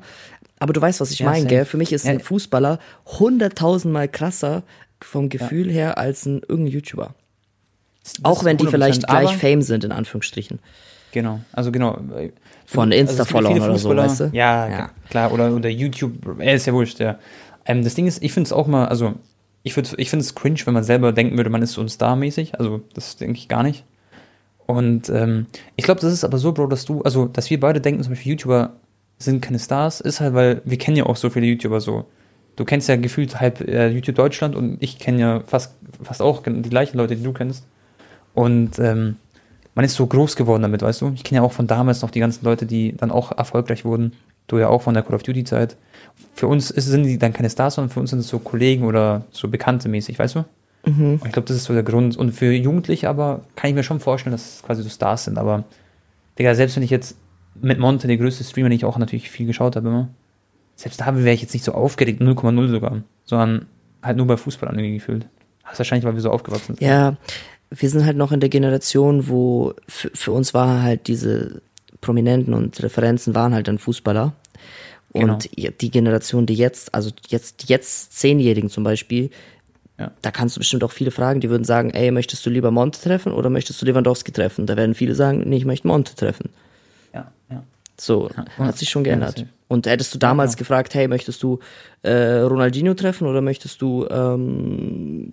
[0.57, 1.65] Aber du weißt, was ich ja, meine, gell?
[1.65, 2.79] Für mich ist ein Fußballer
[3.19, 4.63] hunderttausendmal krasser
[5.01, 7.13] vom Gefühl her als ein irgendein YouTuber.
[8.23, 10.59] Auch wenn die vielleicht gleich Fame sind, in Anführungsstrichen.
[11.11, 11.97] Genau, also genau.
[12.65, 14.29] Von also Insta-Followern oder so, weißt du?
[14.33, 17.19] Ja, ja, klar, oder, oder YouTube, er ist ja wurscht, ja.
[17.65, 19.13] Ähm, das Ding ist, ich finde es auch mal, also
[19.65, 22.59] ich, ich finde es cringe, wenn man selber denken würde, man ist so ein Star-mäßig.
[22.59, 23.83] Also das denke ich gar nicht.
[24.67, 27.81] Und ähm, ich glaube, das ist aber so, Bro, dass du, also dass wir beide
[27.81, 28.73] denken, zum Beispiel YouTuber
[29.17, 32.05] sind keine Stars, ist halt, weil wir kennen ja auch so viele YouTuber so.
[32.55, 36.43] Du kennst ja gefühlt halb äh, YouTube Deutschland und ich kenne ja fast, fast auch
[36.45, 37.65] die gleichen Leute, die du kennst.
[38.35, 39.15] Und ähm,
[39.73, 41.11] man ist so groß geworden damit, weißt du?
[41.15, 44.13] Ich kenne ja auch von damals noch die ganzen Leute, die dann auch erfolgreich wurden.
[44.47, 45.75] Du ja auch von der Call of Duty Zeit
[46.33, 48.83] für uns ist, sind die dann keine Stars, sondern für uns sind es so Kollegen
[48.83, 50.45] oder so Bekannte mäßig, weißt du?
[50.85, 51.19] Mhm.
[51.25, 52.15] ich glaube, das ist so der Grund.
[52.15, 55.37] Und für Jugendliche aber kann ich mir schon vorstellen, dass es quasi so Stars sind.
[55.37, 55.63] Aber,
[56.37, 57.17] Digga, selbst wenn ich jetzt
[57.59, 60.09] mit Monte, der größte Streamer, den ich auch natürlich viel geschaut habe immer,
[60.75, 63.65] selbst da wäre ich jetzt nicht so aufgeregt, 0,0 sogar, sondern
[64.03, 65.25] halt nur bei Fußball irgendwie gefühlt.
[65.63, 66.81] Das ist wahrscheinlich, weil wir so aufgewachsen sind.
[66.81, 67.15] Ja,
[67.69, 71.61] wir sind halt noch in der Generation, wo für, für uns war halt diese
[72.01, 74.33] Prominenten und Referenzen waren halt dann Fußballer.
[75.11, 75.71] Und genau.
[75.79, 79.29] die Generation, die jetzt, also jetzt, jetzt Zehnjährigen zum Beispiel,
[79.97, 80.11] ja.
[80.21, 82.99] da kannst du bestimmt auch viele fragen, die würden sagen, ey, möchtest du lieber Monte
[82.99, 84.65] treffen oder möchtest du Lewandowski treffen?
[84.65, 86.49] Da werden viele sagen, nee, ich möchte Monte treffen.
[87.13, 87.63] Ja, ja.
[87.97, 89.39] So, ja, hat sich schon geändert.
[89.39, 90.59] Ja, und hättest du damals genau.
[90.59, 91.59] gefragt, hey, möchtest du
[92.01, 95.31] äh, Ronaldinho treffen oder möchtest du ähm,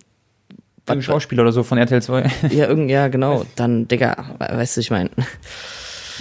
[0.85, 2.31] ein Schauspieler oder so von RTL 2?
[2.49, 3.45] ja, irgend, ja, genau.
[3.55, 5.09] Dann, Digga, weißt du, ich meine.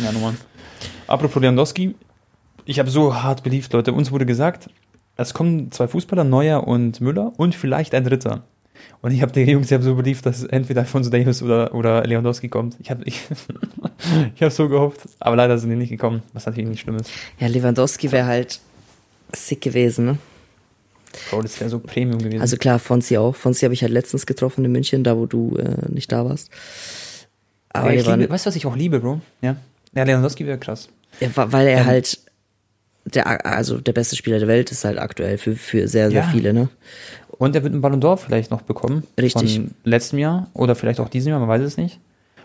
[0.02, 0.34] Ja, Nummer.
[1.06, 1.94] Apropos Lewandowski,
[2.64, 3.92] ich habe so hart beliebt, Leute.
[3.92, 4.70] Uns wurde gesagt,
[5.16, 8.44] es kommen zwei Fußballer, Neuer und Müller und vielleicht ein dritter.
[9.00, 12.04] Und ich habe die Jungs, ich habe so beliebt, dass entweder Alfonso Davis oder, oder
[12.04, 12.76] Lewandowski kommt.
[12.80, 13.20] Ich habe ich,
[14.34, 17.10] ich hab so gehofft, aber leider sind die nicht gekommen, was natürlich nicht schlimm ist.
[17.38, 18.60] Ja, Lewandowski wäre halt
[19.32, 20.18] sick gewesen, ne?
[21.30, 22.40] Bro, das wäre so Premium gewesen.
[22.40, 23.34] Also klar, Fonsi auch.
[23.34, 26.50] Fonsi habe ich halt letztens getroffen in München, da wo du äh, nicht da warst.
[27.70, 29.20] Aber ja, liebe, weißt du, was ich auch liebe, Bro?
[29.40, 29.56] Ja,
[29.94, 30.88] ja Lewandowski wäre krass.
[31.20, 32.18] Ja, weil er ähm, halt
[33.04, 36.28] der, also der beste Spieler der Welt ist halt aktuell für, für sehr, sehr ja.
[36.28, 36.68] viele, ne?
[37.38, 39.04] Und er wird einen Ballon d'Or vielleicht noch bekommen.
[39.20, 39.56] Richtig.
[39.56, 41.98] Von letztem Jahr oder vielleicht auch diesem Jahr, man weiß es nicht.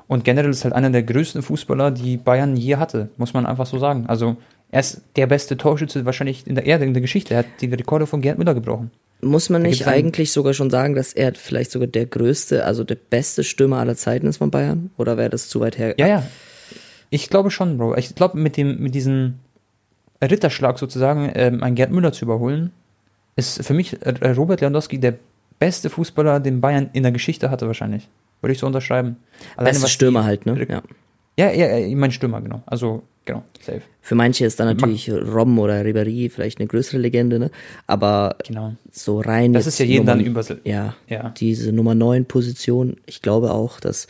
[0.07, 3.65] Und generell ist halt einer der größten Fußballer, die Bayern je hatte, muss man einfach
[3.65, 4.05] so sagen.
[4.07, 4.37] Also
[4.71, 7.33] er ist der beste Torschütze wahrscheinlich in der Erde, in der Geschichte.
[7.33, 8.91] Er hat die Rekorde von Gerd Müller gebrochen.
[9.21, 12.95] Muss man nicht eigentlich sogar schon sagen, dass er vielleicht sogar der größte, also der
[12.95, 14.91] beste Stürmer aller Zeiten ist von Bayern?
[14.97, 15.95] Oder wäre das zu weit her?
[15.97, 16.23] Ja, ja.
[17.09, 17.95] Ich glaube schon, Bro.
[17.95, 19.39] Ich glaube, mit dem, mit diesen
[20.21, 22.71] Ritterschlag sozusagen, ähm, einen Gerd Müller zu überholen,
[23.35, 25.15] ist für mich Robert Lewandowski der
[25.59, 28.07] beste Fußballer, den Bayern in der Geschichte hatte wahrscheinlich.
[28.41, 29.17] Würde ich so unterschreiben.
[29.55, 30.65] Alleine, Beste Stürmer halt, ne?
[30.69, 30.81] Ja.
[31.39, 32.61] Ja, ja, ich mein Stürmer, genau.
[32.65, 33.81] Also, genau, safe.
[34.01, 37.51] Für manche ist dann natürlich Rom oder Ribéry vielleicht eine größere Legende, ne?
[37.85, 38.73] Aber genau.
[38.91, 39.53] so rein.
[39.53, 40.43] Das ist ja jeden Nummer, dann über.
[40.63, 44.07] Ja, ja, diese Nummer 9 Position, ich glaube auch, dass,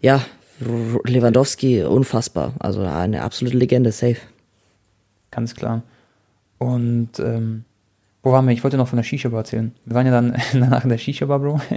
[0.00, 0.24] ja,
[0.60, 2.54] Lewandowski unfassbar.
[2.60, 4.18] Also eine absolute Legende, safe
[5.32, 5.82] ganz klar.
[6.58, 7.64] Und ähm,
[8.22, 8.52] wo waren wir?
[8.52, 9.72] Ich wollte noch von der Shisha-Bar erzählen.
[9.84, 11.60] Wir waren ja dann danach in der Shisha-Bar, Bro.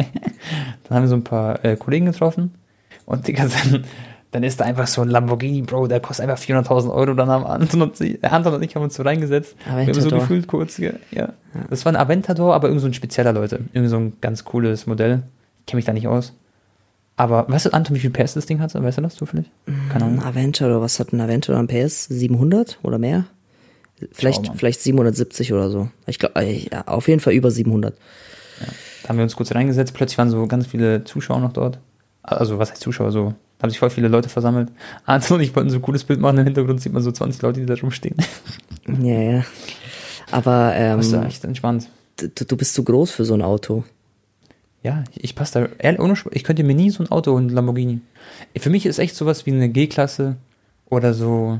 [0.83, 2.53] dann haben wir so ein paar äh, Kollegen getroffen.
[3.07, 3.85] Und Digga, dann,
[4.35, 7.13] dann ist da einfach so ein Lamborghini, Bro, der kostet einfach 400.000 Euro.
[7.13, 9.55] Dann haben Anton und, sie, Anton und ich haben uns so reingesetzt.
[9.65, 9.95] Aventador.
[9.95, 10.91] Wir haben so gefühlt kurz, ja.
[11.11, 11.29] ja.
[11.69, 13.61] Das war ein Aventador, aber irgend so ein spezieller, Leute.
[13.71, 15.23] Irgend so ein ganz cooles Modell.
[15.65, 16.33] Kenne mich da nicht aus.
[17.15, 18.83] Aber weißt du, Anton, wie viel PS das Ding hatte?
[18.83, 19.49] Weißt du das zufällig?
[19.89, 20.21] Keine Ahnung.
[20.21, 22.03] Aventador, was hat ein Aventador an PS?
[22.07, 23.23] 700 oder mehr?
[24.11, 25.87] Vielleicht, vielleicht 770 oder so.
[26.07, 27.95] Ich glaube, äh, ja, auf jeden Fall über 700.
[28.59, 28.67] Ja.
[29.03, 29.93] Da haben wir uns kurz reingesetzt.
[29.93, 31.79] Plötzlich waren so ganz viele Zuschauer noch dort.
[32.21, 33.13] Also, was heißt Zuschauer?
[33.13, 33.33] So
[33.65, 34.69] haben sich voll viele Leute versammelt.
[35.05, 36.37] Anton und ich wollten so ein cooles Bild machen.
[36.37, 38.15] Im Hintergrund sieht man so 20 Leute, die da rumstehen.
[39.01, 39.45] Ja, ja.
[40.31, 41.89] Aber ähm, das ist echt entspannt.
[42.17, 43.83] Du, du bist zu groß für so ein Auto.
[44.83, 46.03] Ja, ich passe da.
[46.03, 48.01] ohne ich könnte mir nie so ein Auto und Lamborghini.
[48.55, 50.35] Für mich ist echt sowas wie eine G-Klasse
[50.87, 51.59] oder so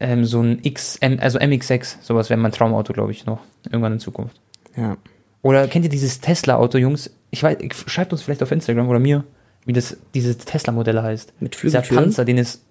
[0.00, 1.96] ähm, so ein X, also MX6.
[2.02, 3.40] Sowas wäre mein Traumauto, glaube ich, noch.
[3.66, 4.40] Irgendwann in Zukunft.
[4.76, 4.96] Ja.
[5.42, 7.10] Oder kennt ihr dieses Tesla-Auto, Jungs?
[7.30, 9.24] Ich weiß, schreibt uns vielleicht auf Instagram oder mir
[9.66, 11.32] wie das, diese Tesla-Modelle heißt.
[11.40, 11.88] Mit Flügeltüren?
[11.88, 12.62] Dieser Panzer, den ist,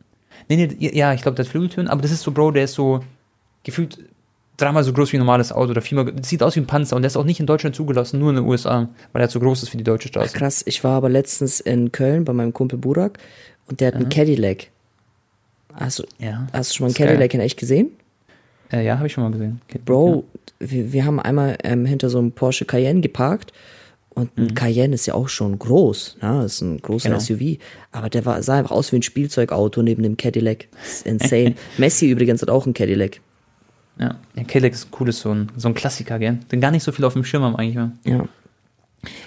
[0.49, 2.73] nee, nee, ja, ich glaube, der hat Flügeltüren, aber das ist so, Bro, der ist
[2.73, 3.01] so
[3.63, 3.99] gefühlt
[4.57, 6.95] dreimal so groß wie ein normales Auto oder viermal, das sieht aus wie ein Panzer
[6.95, 9.39] und der ist auch nicht in Deutschland zugelassen, nur in den USA, weil er zu
[9.39, 10.31] groß ist für die deutsche Straße.
[10.33, 13.17] Ach, krass, ich war aber letztens in Köln bei meinem Kumpel Burak
[13.67, 14.67] und der hat einen Cadillac.
[15.73, 17.41] Hast du, ja, hast du schon mal einen Cadillac geil.
[17.41, 17.91] in echt gesehen?
[18.71, 19.59] Äh, ja, habe ich schon mal gesehen.
[19.85, 20.23] Bro,
[20.59, 20.69] ja.
[20.69, 23.53] wir, wir haben einmal ähm, hinter so einem Porsche Cayenne geparkt
[24.15, 24.53] und ein mhm.
[24.55, 27.19] Cayenne ist ja auch schon groß, ja, ist ein großer genau.
[27.19, 27.57] SUV.
[27.91, 30.67] Aber der war, sah einfach aus wie ein Spielzeugauto neben dem Cadillac.
[30.71, 31.55] Das ist insane.
[31.77, 33.19] Messi übrigens hat auch einen Cadillac.
[33.99, 36.39] Ja, der Cadillac ist cool, ist so ein, so ein Klassiker, gell?
[36.51, 37.75] Den gar nicht so viel auf dem Schirm haben eigentlich.
[37.75, 38.27] Ja, ja.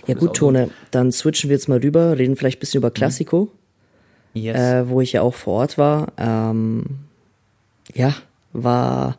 [0.06, 3.52] ja gut, Tone, dann switchen wir jetzt mal rüber, reden vielleicht ein bisschen über Classico.
[4.34, 4.42] Mhm.
[4.42, 4.60] Yes.
[4.60, 6.12] Äh, wo ich ja auch vor Ort war.
[6.18, 6.84] Ähm,
[7.94, 8.14] ja,
[8.52, 9.16] war,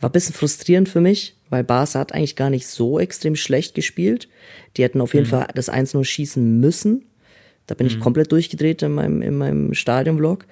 [0.00, 3.74] war ein bisschen frustrierend für mich, weil Barca hat eigentlich gar nicht so extrem schlecht
[3.74, 4.28] gespielt.
[4.76, 5.30] Die hätten auf jeden mhm.
[5.30, 7.04] Fall das 1-0 schießen müssen.
[7.66, 7.92] Da bin mhm.
[7.92, 10.46] ich komplett durchgedreht in meinem, in meinem Stadion-Vlog.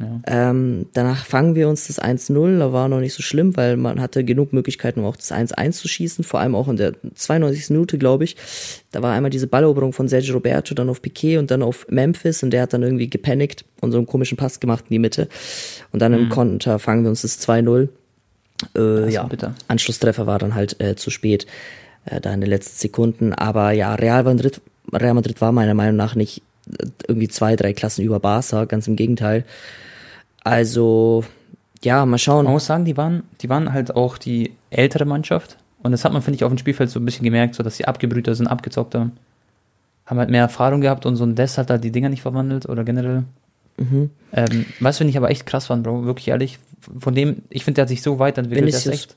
[0.00, 0.50] Ja.
[0.50, 4.00] Ähm, danach fangen wir uns das 1-0, da war noch nicht so schlimm, weil man
[4.00, 7.70] hatte genug Möglichkeiten, um auch das 1-1 zu schießen, vor allem auch in der 92.
[7.70, 8.36] Minute, glaube ich.
[8.92, 12.42] Da war einmal diese Balleroberung von Sergio Roberto, dann auf Piquet und dann auf Memphis
[12.42, 15.28] und der hat dann irgendwie gepanikt und so einen komischen Pass gemacht in die Mitte.
[15.92, 16.18] Und dann mhm.
[16.18, 17.88] im Konter fangen wir uns das 2-0.
[18.76, 19.54] Äh, ja, bitte.
[19.68, 21.46] Anschlusstreffer war dann halt äh, zu spät,
[22.04, 23.34] äh, da in den letzten Sekunden.
[23.34, 24.60] Aber ja, Real Madrid,
[24.92, 26.42] Real Madrid war meiner Meinung nach nicht
[26.78, 29.44] äh, irgendwie zwei, drei Klassen über Barca, ganz im Gegenteil.
[30.44, 31.24] Also,
[31.82, 32.44] ja, mal schauen.
[32.44, 35.56] Man muss sagen, die waren, die waren halt auch die ältere Mannschaft.
[35.82, 37.76] Und das hat man, finde ich, auf dem Spielfeld so ein bisschen gemerkt, so dass
[37.76, 39.10] sie abgebrühter sind, abgezockter.
[40.04, 42.68] Haben halt mehr Erfahrung gehabt und so ein Des hat halt die Dinger nicht verwandelt
[42.68, 43.24] oder generell.
[43.78, 44.10] Mhm.
[44.32, 46.58] Ähm, was finde ich aber echt krass fand, Bro, wirklich ehrlich,
[46.98, 48.66] von dem, ich finde, der hat sich so weiterentwickelt.
[48.66, 48.94] Vinicius.
[48.94, 49.16] echt,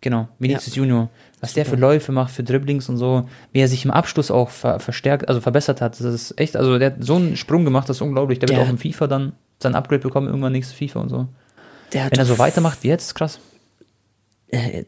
[0.00, 0.82] genau, Vinicius ja.
[0.82, 1.10] Junior.
[1.40, 1.64] Was Super.
[1.64, 4.80] der für Läufe macht, für Dribblings und so, wie er sich im Abschluss auch ver
[4.80, 6.00] verstärkt, also verbessert hat.
[6.00, 8.38] Das ist echt, also der hat so einen Sprung gemacht, das ist unglaublich.
[8.38, 11.28] Der, der wird auch im FIFA dann sein Upgrade bekommen, irgendwann nächstes FIFA und so.
[11.90, 13.40] Wenn er so weitermacht wie jetzt, ist krass.
[14.48, 14.84] Äh,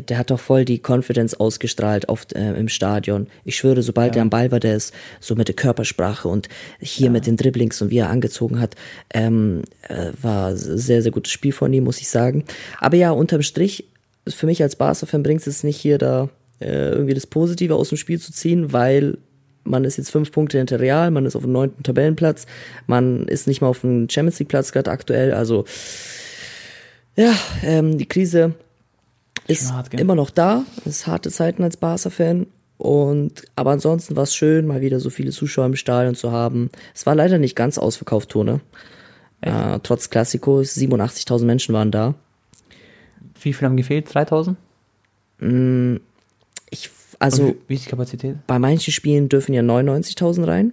[0.00, 3.28] der hat doch voll die Confidence ausgestrahlt oft äh, im Stadion.
[3.44, 4.20] Ich schwöre, sobald ja.
[4.20, 6.48] er am Ball war, der ist so mit der Körpersprache und
[6.80, 7.12] hier ja.
[7.12, 8.74] mit den Dribblings und wie er angezogen hat,
[9.14, 12.44] ähm, äh, war sehr, sehr gutes Spiel von ihm, muss ich sagen.
[12.80, 13.84] Aber ja, unterm Strich,
[14.26, 16.28] für mich als Barca-Fan bringt es nicht hier da
[16.60, 19.18] äh, irgendwie das Positive aus dem Spiel zu ziehen, weil
[19.62, 22.46] man ist jetzt fünf Punkte hinter Real, man ist auf dem neunten Tabellenplatz,
[22.86, 25.64] man ist nicht mal auf dem Champions League Platz gerade aktuell, also
[27.16, 28.54] ja, ähm, die Krise
[29.48, 30.64] ist hart, immer noch da.
[30.80, 32.46] Es ist harte Zeiten als Barca-Fan.
[32.78, 36.70] Und, aber ansonsten war es schön, mal wieder so viele Zuschauer im Stadion zu haben.
[36.94, 38.60] Es war leider nicht ganz ausverkauft, Tone.
[39.40, 42.14] Äh, trotz Klassiko, 87.000 Menschen waren da.
[43.40, 44.08] Wie viel haben gefehlt?
[44.08, 44.56] 3.000?
[45.38, 46.00] Mm,
[46.70, 48.36] ich, also, wie ist die Kapazität?
[48.46, 50.72] Bei manchen Spielen dürfen ja 99.000 rein.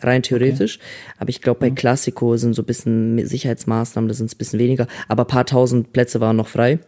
[0.00, 0.76] Rein theoretisch.
[0.76, 1.14] Okay.
[1.18, 1.76] Aber ich glaube, bei mhm.
[1.76, 4.86] Klassiko sind so ein bisschen Sicherheitsmaßnahmen, da sind es ein bisschen weniger.
[5.08, 6.80] Aber ein paar tausend Plätze waren noch frei.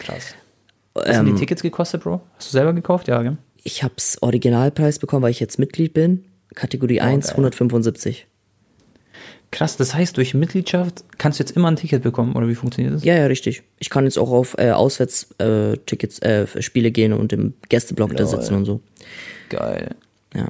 [0.00, 0.34] Krass.
[0.94, 2.20] Was ähm, haben die Tickets gekostet, Bro?
[2.36, 3.08] Hast du selber gekauft?
[3.08, 3.36] Ja, gell?
[3.62, 6.24] Ich hab's Originalpreis bekommen, weil ich jetzt Mitglied bin.
[6.54, 7.32] Kategorie oh, 1, geil.
[7.32, 8.26] 175.
[9.52, 12.94] Krass, das heißt, durch Mitgliedschaft kannst du jetzt immer ein Ticket bekommen, oder wie funktioniert
[12.94, 13.04] das?
[13.04, 13.62] Ja, ja, richtig.
[13.78, 18.26] Ich kann jetzt auch auf äh, Auswärtstickets, äh, äh, Spiele gehen und im Gästeblock da
[18.26, 18.80] sitzen und so.
[19.48, 19.96] Geil.
[20.34, 20.48] Ja.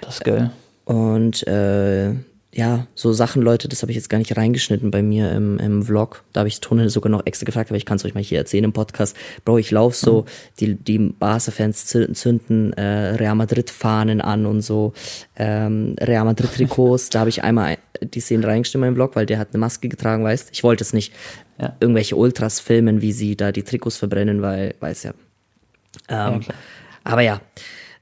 [0.00, 0.50] Das ist geil.
[0.84, 2.14] Und äh,
[2.52, 5.84] ja, so Sachen, Leute, das habe ich jetzt gar nicht reingeschnitten bei mir im, im
[5.84, 6.24] Vlog.
[6.32, 8.38] Da habe ich Tone sogar noch extra gefragt, aber ich kann es euch mal hier
[8.38, 9.16] erzählen im Podcast.
[9.44, 10.26] Bro, ich lauf so, mhm.
[10.58, 14.94] die, die Barca-Fans zünden äh, Real Madrid-Fahnen an und so,
[15.36, 17.10] ähm, Real Madrid-Trikots.
[17.10, 19.88] da habe ich einmal die Szenen reingeschnitten in meinem Vlog, weil der hat eine Maske
[19.88, 21.12] getragen, weißt Ich wollte es nicht
[21.60, 21.76] ja.
[21.78, 25.12] irgendwelche Ultras filmen, wie sie da die Trikots verbrennen, weil, weiß ja.
[26.08, 26.54] Ähm, ja
[27.04, 27.40] aber ja,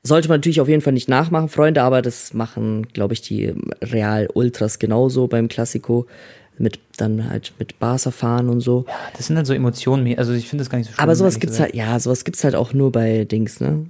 [0.03, 3.55] Sollte man natürlich auf jeden Fall nicht nachmachen, Freunde, aber das machen, glaube ich, die
[3.83, 6.07] Real Ultras genauso beim Klassiko.
[6.61, 8.85] Mit dann halt mit Barca fahren und so.
[8.89, 11.03] Ja, das sind halt so Emotionen, also ich finde das gar nicht so schlimm.
[11.05, 13.87] Aber sowas gibt's halt, ja, sowas gibt's halt auch nur bei Dings, ne?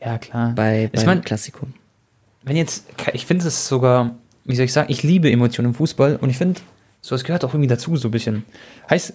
[0.00, 0.52] Ja, klar.
[0.54, 1.66] Bei, bei ich mein, Klassiko.
[2.44, 6.14] Wenn jetzt, ich finde es sogar, wie soll ich sagen, ich liebe Emotionen im Fußball
[6.14, 6.60] und ich finde,
[7.00, 8.44] sowas gehört auch irgendwie dazu, so ein bisschen.
[8.88, 9.14] Heißt,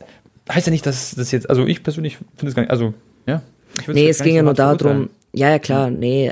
[0.51, 2.93] heißt ja nicht, dass das jetzt, also ich persönlich finde es gar nicht, also,
[3.25, 3.41] ja.
[3.87, 6.31] Nee, es ging ja nur darum, ja, ja, klar, nee,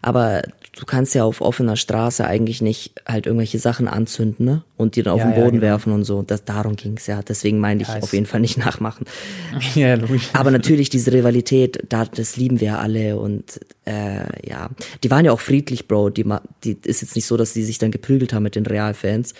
[0.00, 0.42] aber
[0.76, 4.64] du kannst ja auf offener Straße eigentlich nicht halt irgendwelche Sachen anzünden, ne?
[4.76, 5.62] Und die dann auf ja, den Boden ja, genau.
[5.62, 6.22] werfen und so.
[6.22, 7.22] Das, darum ging's ja.
[7.22, 9.06] Deswegen meine ich ja, auf jeden Fall nicht nachmachen.
[9.74, 10.30] ja, logisch.
[10.32, 14.70] Aber natürlich diese Rivalität, da, das lieben wir alle und äh, ja.
[15.04, 16.10] Die waren ja auch friedlich, Bro.
[16.10, 16.24] Die,
[16.64, 19.34] die ist jetzt nicht so, dass die sich dann geprügelt haben mit den Realfans.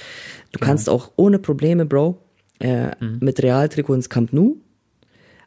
[0.52, 0.68] Du genau.
[0.68, 2.18] kannst auch ohne Probleme, Bro,
[2.60, 3.18] äh, mhm.
[3.20, 4.56] mit Realtrikot ins Camp Nou.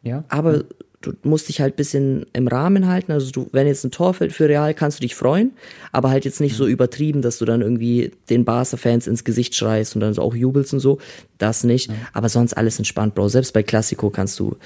[0.02, 0.24] Ja.
[0.30, 0.64] Aber mhm
[1.12, 3.12] du musst dich halt bisschen im Rahmen halten.
[3.12, 5.52] Also du, wenn jetzt ein Tor fällt für Real, kannst du dich freuen,
[5.92, 9.96] aber halt jetzt nicht so übertrieben, dass du dann irgendwie den Barca-Fans ins Gesicht schreist
[9.96, 11.00] und dann so auch jubelst und so.
[11.38, 11.90] Das nicht.
[11.90, 11.96] Mhm.
[12.14, 13.30] Aber sonst alles entspannt, Bro.
[13.30, 14.58] Selbst bei Classico kannst du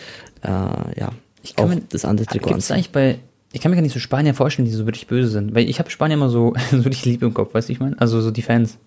[0.43, 3.19] äh, ja ich kann auch mir, das andere Trikot gibt's eigentlich bei
[3.51, 5.79] ich kann mir gar nicht so Spanier vorstellen, die so wirklich böse sind, weil ich
[5.79, 7.99] habe Spanier immer so so richtig lieb im Kopf, weißt du, ich meine?
[7.99, 8.77] Also so die Fans.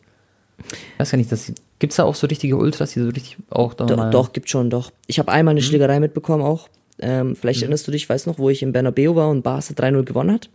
[0.58, 3.74] Ich weiß gar nicht, dass gibt's da auch so richtige Ultras, die so richtig auch
[3.74, 4.92] da Doch, doch gibt schon, doch.
[5.08, 5.64] Ich habe einmal eine mhm.
[5.64, 6.68] Schlägerei mitbekommen auch
[7.02, 7.64] ähm, vielleicht mhm.
[7.64, 10.48] erinnerst du dich, weißt noch, wo ich in Bernabeu war und Barca 3-0 gewonnen hat?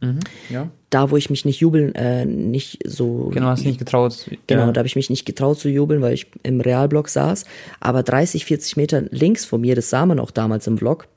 [0.00, 0.70] Mhm, ja.
[0.90, 3.30] Da, wo ich mich nicht jubeln, äh, nicht so.
[3.32, 4.30] Genau, hast nicht getraut.
[4.46, 4.72] Genau, ja.
[4.72, 7.44] da habe ich mich nicht getraut zu jubeln, weil ich im Realblock saß.
[7.80, 11.08] Aber 30, 40 Meter links von mir, das sah man auch damals im Vlog,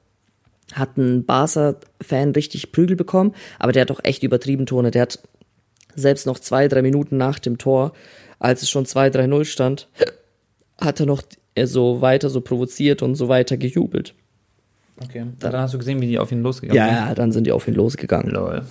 [0.74, 4.92] hat ein Barca-Fan richtig Prügel bekommen, aber der hat doch echt übertrieben Tone.
[4.92, 5.20] Der hat
[5.96, 7.94] selbst noch zwei, drei Minuten nach dem Tor,
[8.40, 9.88] als es schon 2-3-0 stand,
[10.80, 11.24] hat er noch
[11.62, 14.14] so weiter so provoziert und so weiter gejubelt.
[15.04, 15.26] Okay.
[15.40, 17.08] Dann, dann hast du gesehen, wie die auf ihn losgegangen ja, sind?
[17.08, 18.32] Ja, dann sind die auf ihn losgegangen.
[18.32, 18.64] Lol.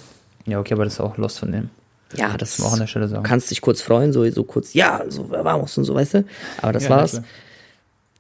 [0.46, 1.70] Ja, okay, aber das ist auch Lost von dem.
[2.16, 3.22] Ja, das, das auch an der Stelle sagen.
[3.22, 6.24] kannst dich kurz freuen, so, so kurz, ja, so vamos und so, weißt du?
[6.62, 7.12] Aber das ja, war's.
[7.14, 7.24] Ja,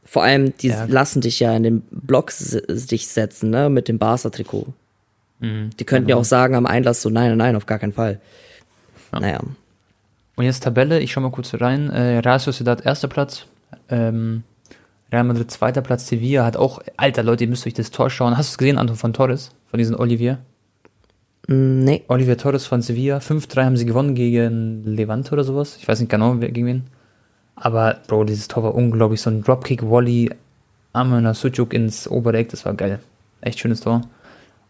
[0.04, 0.84] Vor allem, die ja.
[0.84, 2.30] lassen dich ja in den Block
[2.68, 4.66] dich setzen, ne, mit dem Barca-Trikot.
[5.40, 8.20] Mhm, die könnten ja auch sagen am Einlass so, nein, nein, auf gar keinen Fall.
[9.12, 9.40] Naja.
[10.36, 11.90] Und jetzt Tabelle, ich schau mal kurz rein.
[11.90, 13.46] Äh, Real Sociedad erster Platz,
[13.88, 14.44] ähm,
[15.10, 18.36] Real Madrid zweiter Platz, Sevilla hat auch, alter Leute, ihr müsst euch das Tor schauen.
[18.36, 20.38] Hast du es gesehen, Anton von Torres, von diesem Olivier?
[21.46, 22.04] Mm, nee.
[22.08, 23.18] Olivier Torres von Sevilla.
[23.18, 25.76] 5-3 haben sie gewonnen gegen Levante oder sowas.
[25.80, 26.82] Ich weiß nicht genau, gegen wen.
[27.56, 29.20] Aber, Bro, dieses Tor war unglaublich.
[29.20, 30.30] So ein Dropkick-Volley,
[30.92, 33.00] Amena Sujuk ins obere Eck, das war geil.
[33.40, 34.02] Echt schönes Tor.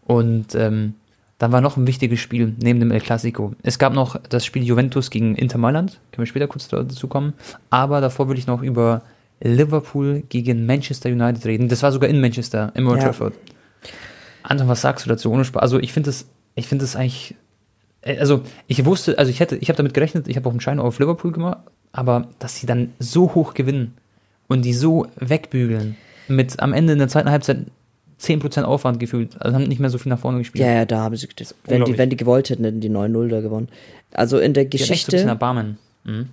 [0.06, 0.94] Und ähm,
[1.38, 3.54] dann war noch ein wichtiges Spiel neben dem El Clasico.
[3.62, 5.98] Es gab noch das Spiel Juventus gegen Inter Mailand.
[6.12, 7.34] Können wir später kurz dazu kommen.
[7.70, 9.02] Aber davor würde ich noch über
[9.40, 11.68] Liverpool gegen Manchester United reden.
[11.68, 13.06] Das war sogar in Manchester, im Old ja.
[13.06, 13.34] Trafford.
[14.42, 15.30] Anton, was sagst du dazu?
[15.30, 15.62] Ohne Spaß.
[15.62, 17.34] Also ich finde das, ich finde das eigentlich,
[18.00, 20.60] äh, also ich wusste, also ich hätte, ich habe damit gerechnet, ich habe auch einen
[20.60, 21.58] Schein auf Liverpool gemacht,
[21.92, 23.94] aber dass sie dann so hoch gewinnen
[24.48, 25.96] und die so wegbügeln,
[26.26, 27.66] mit am Ende in der zweiten Halbzeit
[28.20, 30.64] 10% Aufwand gefühlt, also haben nicht mehr so viel nach vorne gespielt.
[30.64, 33.28] Ja, ja, da haben sie, das, wenn, die, wenn die gewollt hätten, hätten die 9-0
[33.28, 33.68] da gewonnen.
[34.12, 35.10] Also in der Geschichte.
[35.10, 35.78] Die echt so ein Erbarmen.
[36.04, 36.30] Mhm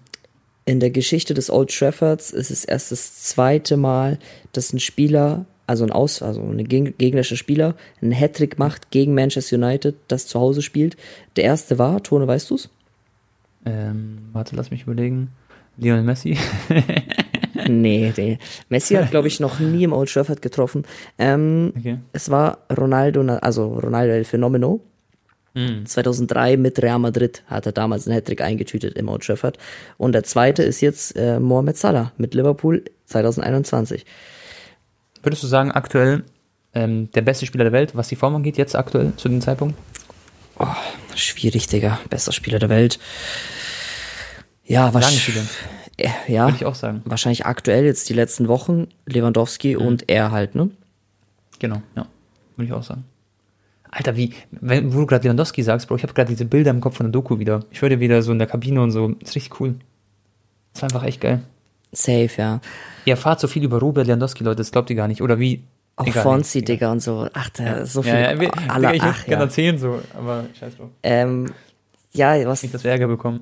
[0.65, 4.17] in der Geschichte des Old Traffords ist es erst das zweite Mal,
[4.51, 9.57] dass ein Spieler, also ein Aus, also ein gegnerischer Spieler, einen Hattrick macht gegen Manchester
[9.57, 10.97] United, das zu Hause spielt.
[11.35, 12.69] Der erste war, Tone, weißt du's?
[13.65, 15.29] Ähm, warte, lass mich überlegen.
[15.77, 16.37] Lionel Messi?
[17.67, 18.39] nee, nee.
[18.69, 20.83] Messi hat, glaube ich, noch nie im Old Trafford getroffen.
[21.19, 21.99] Ähm, okay.
[22.11, 24.81] Es war Ronaldo, also Ronaldo El Fenomeno.
[25.55, 26.61] 2003 mhm.
[26.61, 29.57] mit Real Madrid hat er damals einen Hattrick eingetütet im Old Trafford.
[29.97, 34.05] Und der zweite ist jetzt äh, Mohamed Salah mit Liverpool 2021.
[35.23, 36.23] Würdest du sagen, aktuell
[36.73, 39.77] ähm, der beste Spieler der Welt, was die Form angeht, jetzt aktuell zu dem Zeitpunkt?
[40.59, 40.67] Oh,
[41.15, 41.99] schwierig, Digga.
[42.09, 42.99] Bester Spieler der Welt.
[44.63, 45.03] Ja, was?
[46.27, 47.01] Ja, Würde ich auch sagen.
[47.05, 49.85] Wahrscheinlich aktuell jetzt die letzten Wochen Lewandowski mhm.
[49.85, 50.69] und er halt, ne?
[51.59, 52.07] Genau, ja.
[52.55, 53.05] Würde ich auch sagen.
[53.91, 56.81] Alter, wie, wenn, wo du gerade Lewandowski sagst, Bro, ich habe gerade diese Bilder im
[56.81, 57.61] Kopf von der Doku wieder.
[57.71, 59.09] Ich höre dir wieder so in der Kabine und so.
[59.21, 59.75] Ist richtig cool.
[60.73, 61.41] Ist einfach echt geil.
[61.91, 62.59] Safe, ja.
[63.05, 65.21] Ihr erfahrt so viel über Robert Lewandowski, Leute, das glaubt ihr gar nicht.
[65.21, 65.63] Oder wie.
[65.95, 67.29] Auch Fonzi, Digga, und so.
[67.33, 67.85] Ach, der ja.
[67.85, 68.11] so viel.
[68.11, 69.45] Ja, ja, wir, alle, Digga, ich ach, gerne ja.
[69.45, 70.89] erzählen, so, aber scheiß drauf.
[71.03, 71.45] Ähm,
[72.11, 72.63] ja, was.
[72.63, 73.41] Nicht, dass wir Ärger bekommen.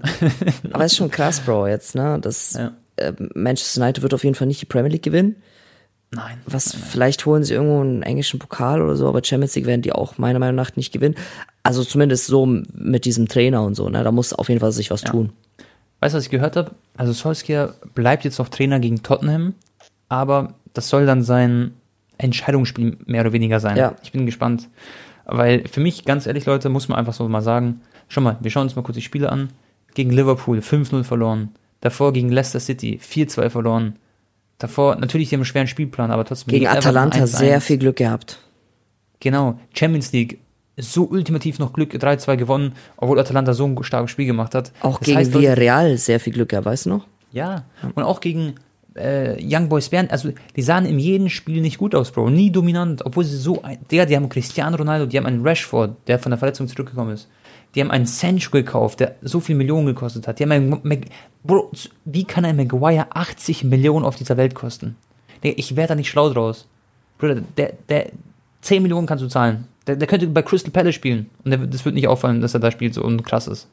[0.72, 2.20] aber ist schon krass, Bro, jetzt, ne?
[2.22, 2.74] Das, ja.
[2.98, 5.38] äh, Manchester United wird auf jeden Fall nicht die Premier League gewinnen.
[6.16, 6.38] Nein.
[6.46, 9.82] Was, nein, vielleicht holen sie irgendwo einen englischen Pokal oder so, aber Champions League werden
[9.82, 11.16] die auch meiner Meinung nach nicht gewinnen.
[11.64, 14.04] Also zumindest so mit diesem Trainer und so, ne?
[14.04, 15.10] Da muss auf jeden Fall sich was ja.
[15.10, 15.32] tun.
[16.00, 16.72] Weißt du, was ich gehört habe?
[16.98, 19.54] Also Solskjaer bleibt jetzt noch Trainer gegen Tottenham,
[20.10, 21.72] aber das soll dann sein
[22.18, 23.78] Entscheidungsspiel mehr oder weniger sein.
[23.78, 23.96] Ja.
[24.04, 24.70] Ich bin gespannt.
[25.26, 28.52] Weil für mich, ganz ehrlich, Leute, muss man einfach so mal sagen, schau mal, wir
[28.52, 29.50] schauen uns mal kurz die Spiele an.
[29.94, 31.50] Gegen Liverpool 5-0 verloren.
[31.80, 33.96] Davor gegen Leicester City 4-2 verloren.
[34.64, 36.54] Davor, natürlich, die haben einen schweren Spielplan, aber trotzdem.
[36.54, 38.40] Gegen Atalanta sehr viel Glück gehabt.
[39.20, 40.40] Genau, Champions League
[40.78, 44.72] so ultimativ noch Glück 3-2 gewonnen, obwohl Atalanta so ein starkes Spiel gemacht hat.
[44.80, 47.08] Auch das gegen heißt, Villarreal sehr viel Glück gehabt, weißt du noch?
[47.34, 48.56] Ja, und auch gegen
[48.96, 52.30] äh, Young Boys Bern, also die sahen in jedem Spiel nicht gut aus, Bro.
[52.30, 53.62] Nie dominant, obwohl sie so,
[53.92, 57.28] Digga, die haben Cristiano Ronaldo, die haben einen Rashford, der von der Verletzung zurückgekommen ist.
[57.76, 60.40] Die haben einen Sancho gekauft, der so viel Millionen gekostet hat.
[60.40, 61.06] Die haben einen, Mag
[61.44, 61.72] Bro,
[62.06, 64.96] wie kann ein Maguire 80 Millionen auf dieser Welt kosten?
[65.42, 66.68] Ich werde da nicht schlau draus.
[67.18, 68.12] Bruder, der, der,
[68.62, 69.68] 10 Millionen kannst du zahlen.
[69.88, 71.30] Der, der könnte bei Crystal Palace spielen.
[71.44, 73.68] Und der, das wird nicht auffallen, dass er da spielt so und krass ist.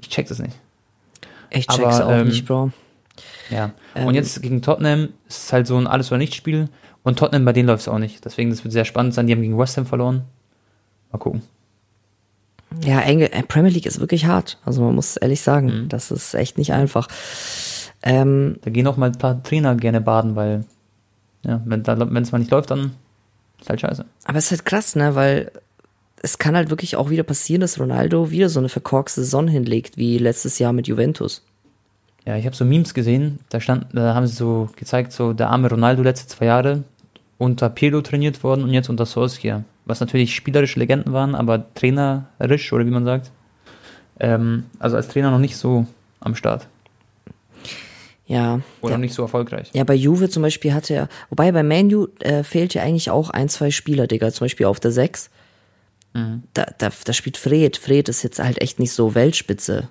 [0.00, 0.56] Ich check das nicht.
[1.50, 2.72] Ich check's Aber, auch ähm, nicht, Bro.
[3.50, 3.72] Ja.
[3.94, 6.68] Ähm, und jetzt gegen Tottenham ist es halt so ein Alles- oder Nicht-Spiel.
[7.02, 8.24] Und Tottenham, bei denen läuft es auch nicht.
[8.24, 9.26] Deswegen, das wird sehr spannend sein.
[9.26, 10.24] Die haben gegen West Ham verloren.
[11.12, 11.42] Mal gucken.
[12.82, 14.58] Ja, Engl äh, Premier League ist wirklich hart.
[14.64, 15.88] Also man muss ehrlich sagen, mhm.
[15.88, 17.08] das ist echt nicht einfach.
[18.02, 20.64] Ähm, da gehen auch mal ein paar Trainer gerne baden, weil
[21.44, 21.82] ja, wenn
[22.22, 22.92] es mal nicht läuft, dann
[23.60, 24.04] ist halt scheiße.
[24.24, 25.50] Aber es ist halt krass, ne, weil
[26.22, 29.96] es kann halt wirklich auch wieder passieren, dass Ronaldo wieder so eine verkorkste Saison hinlegt,
[29.96, 31.42] wie letztes Jahr mit Juventus.
[32.26, 35.50] Ja, ich habe so Memes gesehen, da stand, da haben sie so gezeigt, so der
[35.50, 36.84] arme Ronaldo letzte zwei Jahre
[37.36, 39.64] unter Pirlo trainiert worden und jetzt unter Solskjaer.
[39.86, 43.30] Was natürlich spielerische Legenden waren, aber trainerisch, oder wie man sagt.
[44.18, 45.86] Ähm, also als Trainer noch nicht so
[46.20, 46.66] am Start.
[48.26, 48.60] Ja.
[48.80, 48.98] Oder ja.
[48.98, 49.70] nicht so erfolgreich.
[49.74, 53.30] Ja, bei Juve zum Beispiel hatte er, wobei bei Manu äh, fehlt ja eigentlich auch
[53.30, 54.32] ein, zwei Spieler, Digga.
[54.32, 55.30] Zum Beispiel auf der 6.
[56.14, 56.44] Mhm.
[56.54, 57.76] Da, da, da spielt Fred.
[57.76, 59.88] Fred ist jetzt halt echt nicht so Weltspitze.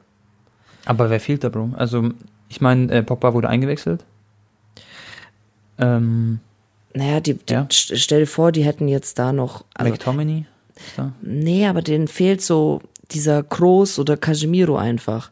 [0.85, 1.71] Aber wer fehlt da, Bro?
[1.77, 2.11] Also,
[2.49, 4.03] ich meine, äh, Pogba wurde eingewechselt.
[5.77, 6.39] Ähm,
[6.93, 7.67] naja, die, die ja.
[7.69, 9.65] stell dir vor, die hätten jetzt da noch.
[9.73, 10.45] Also, McTominay?
[10.75, 11.13] Ist da?
[11.21, 12.81] Nee, aber denen fehlt so
[13.11, 15.31] dieser Kroos oder Casemiro einfach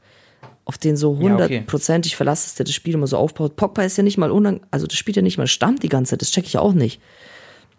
[0.66, 2.18] auf den so hundertprozentig ja, okay.
[2.18, 3.56] verlassest, der das Spiel immer so aufbaut.
[3.56, 6.12] Pogba ist ja nicht mal unang also das spielt ja nicht mal Stamm die ganze
[6.12, 7.02] Zeit, das check ich auch nicht.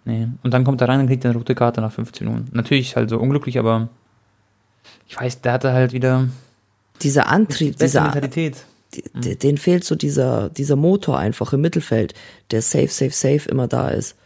[0.05, 2.51] Nee, und dann kommt er rein und kriegt eine rote Karte nach 15 Minuten.
[2.53, 3.89] Natürlich halt so unglücklich, aber
[5.07, 6.29] ich weiß, der hatte halt wieder
[7.03, 8.65] dieser Antrieb, dieser Mentalität.
[9.15, 9.39] Mhm.
[9.39, 12.15] Den fehlt so dieser, dieser Motor einfach im Mittelfeld,
[12.51, 14.17] der safe, safe, safe immer da ist.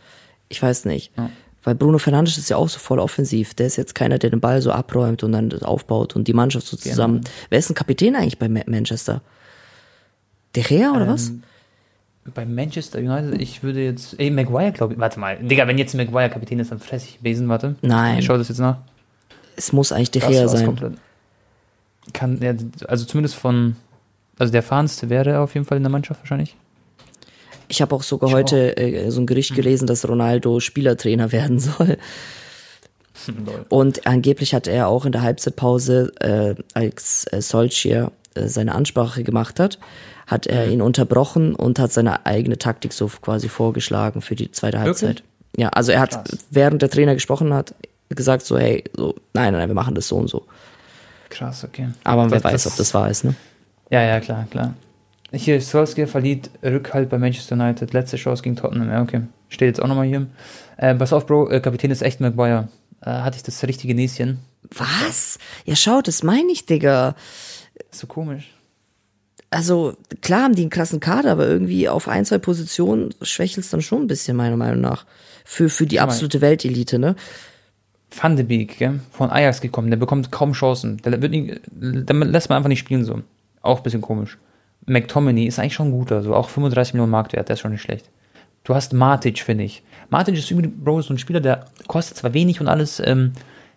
[0.49, 1.13] Ich weiß nicht.
[1.17, 1.31] Ja.
[1.67, 3.55] Weil Bruno Fernandes ist ja auch so voll offensiv.
[3.55, 6.33] Der ist jetzt keiner, der den Ball so abräumt und dann das aufbaut und die
[6.33, 7.23] Mannschaft so zusammen.
[7.23, 7.31] Genau.
[7.51, 9.21] Wer ist ein Kapitän eigentlich bei Manchester?
[10.55, 11.33] De Gea oder ähm, was?
[12.35, 14.19] Bei Manchester United, ich würde jetzt.
[14.19, 15.01] Ey, Maguire, glaube ich.
[15.01, 15.39] Warte mal.
[15.39, 17.75] Digga, wenn jetzt Maguire Kapitän ist, dann fresse ich Besen, warte.
[17.83, 18.21] Nein.
[18.21, 18.79] Ich schaue das jetzt nach.
[19.57, 20.67] Es muss eigentlich De Gea sein.
[20.67, 20.95] Komplett.
[22.13, 22.55] Kann, ja,
[22.87, 23.75] also zumindest von.
[24.39, 26.57] Also der erfahrenste wäre auf jeden Fall in der Mannschaft wahrscheinlich.
[27.69, 29.57] Ich habe auch sogar ich heute äh, so ein Gericht hm.
[29.57, 31.99] gelesen, dass Ronaldo Spielertrainer werden soll.
[33.69, 39.25] Und angeblich hat er auch in der Halbzeitpause, äh, als äh, Solskjaer äh, seine Ansprache
[39.25, 39.79] gemacht hat,
[40.27, 40.73] hat er mhm.
[40.73, 45.21] ihn unterbrochen und hat seine eigene Taktik so quasi vorgeschlagen für die zweite Halbzeit.
[45.21, 45.63] Okay.
[45.63, 46.39] Ja, also er hat, Krass.
[46.51, 47.75] während der Trainer gesprochen hat,
[48.09, 50.47] gesagt so, hey, so, nein, nein, wir machen das so und so.
[51.31, 51.89] Krass, okay.
[52.05, 53.35] Aber das, wer weiß, ob das wahr ist, ne?
[53.91, 54.75] Ja, ja, klar, klar.
[55.33, 57.93] Hier, Solskjaer verliert Rückhalt bei Manchester United.
[57.93, 58.91] Letzte Chance gegen Tottenham.
[58.91, 59.23] Ja, okay.
[59.49, 60.27] Steht jetzt auch nochmal hier.
[60.77, 62.69] Äh, pass auf, Bro, äh, Kapitän ist echt Maguire.
[63.01, 64.39] Äh, hatte ich das richtige Näschen.
[64.71, 65.39] Was?
[65.65, 67.15] Ja, schau, das meine ich, Digga.
[67.91, 68.53] Ist so komisch.
[69.51, 73.71] Also, klar haben die einen krassen Kader, aber irgendwie auf ein, zwei Positionen schwächelt es
[73.71, 75.07] dann schon ein bisschen, meiner Meinung nach.
[75.45, 77.15] Für, für die absolute Weltelite, ne?
[78.11, 79.01] Van de Beek, gell?
[79.13, 80.97] von Ajax gekommen, der bekommt kaum Chancen.
[80.99, 83.23] Der, wird nicht, der lässt man einfach nicht spielen so.
[83.67, 84.39] Auch ein bisschen komisch.
[84.87, 87.83] McTominay ist eigentlich schon ein guter, so auch 35 Millionen Marktwert, der ist schon nicht
[87.83, 88.11] schlecht.
[88.65, 89.83] Du hast Matic, finde ich.
[90.11, 93.33] Matic ist übrigens Bro, so ein Spieler, der kostet zwar wenig und alles, ähm,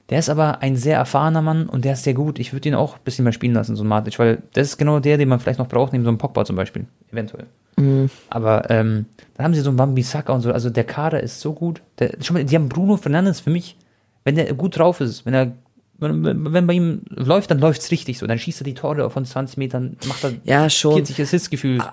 [0.09, 2.39] der ist aber ein sehr erfahrener Mann und der ist sehr gut.
[2.39, 4.77] Ich würde ihn auch ein bisschen mehr spielen lassen, so ein Matic, weil das ist
[4.77, 7.45] genau der, den man vielleicht noch braucht, neben so einem Pogba zum Beispiel, eventuell.
[7.77, 8.09] Mhm.
[8.29, 11.39] Aber ähm, dann haben sie so einen Bambi Saka und so, also der Kader ist
[11.39, 11.81] so gut.
[11.99, 13.77] Der, schon mal, die haben Bruno Fernandes für mich,
[14.23, 15.51] wenn der gut drauf ist, wenn er
[15.99, 18.27] wenn, wenn bei ihm läuft, dann läuft es richtig so.
[18.27, 20.93] Dann schießt er die Tore von 20 Metern, macht er ja, schon.
[20.93, 21.83] 40 Assist-Gefühl.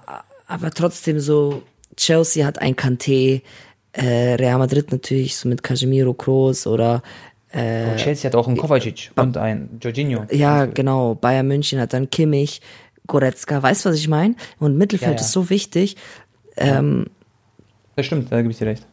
[0.46, 1.62] Aber trotzdem so,
[1.96, 3.42] Chelsea hat ein Kanté,
[3.92, 7.02] äh, Real Madrid natürlich so mit Casemiro Kroos oder
[7.52, 10.26] äh, oh, Chelsea hat auch einen Kovacic äh, und einen Jorginho.
[10.30, 11.14] Ja, genau.
[11.14, 12.60] Bayern München hat dann Kimmich,
[13.06, 13.62] Goretzka.
[13.62, 14.34] Weißt du, was ich meine?
[14.58, 15.24] Und Mittelfeld ja, ja.
[15.24, 15.96] ist so wichtig.
[16.56, 17.06] Ähm,
[17.94, 18.86] das stimmt, da gebe ich dir recht.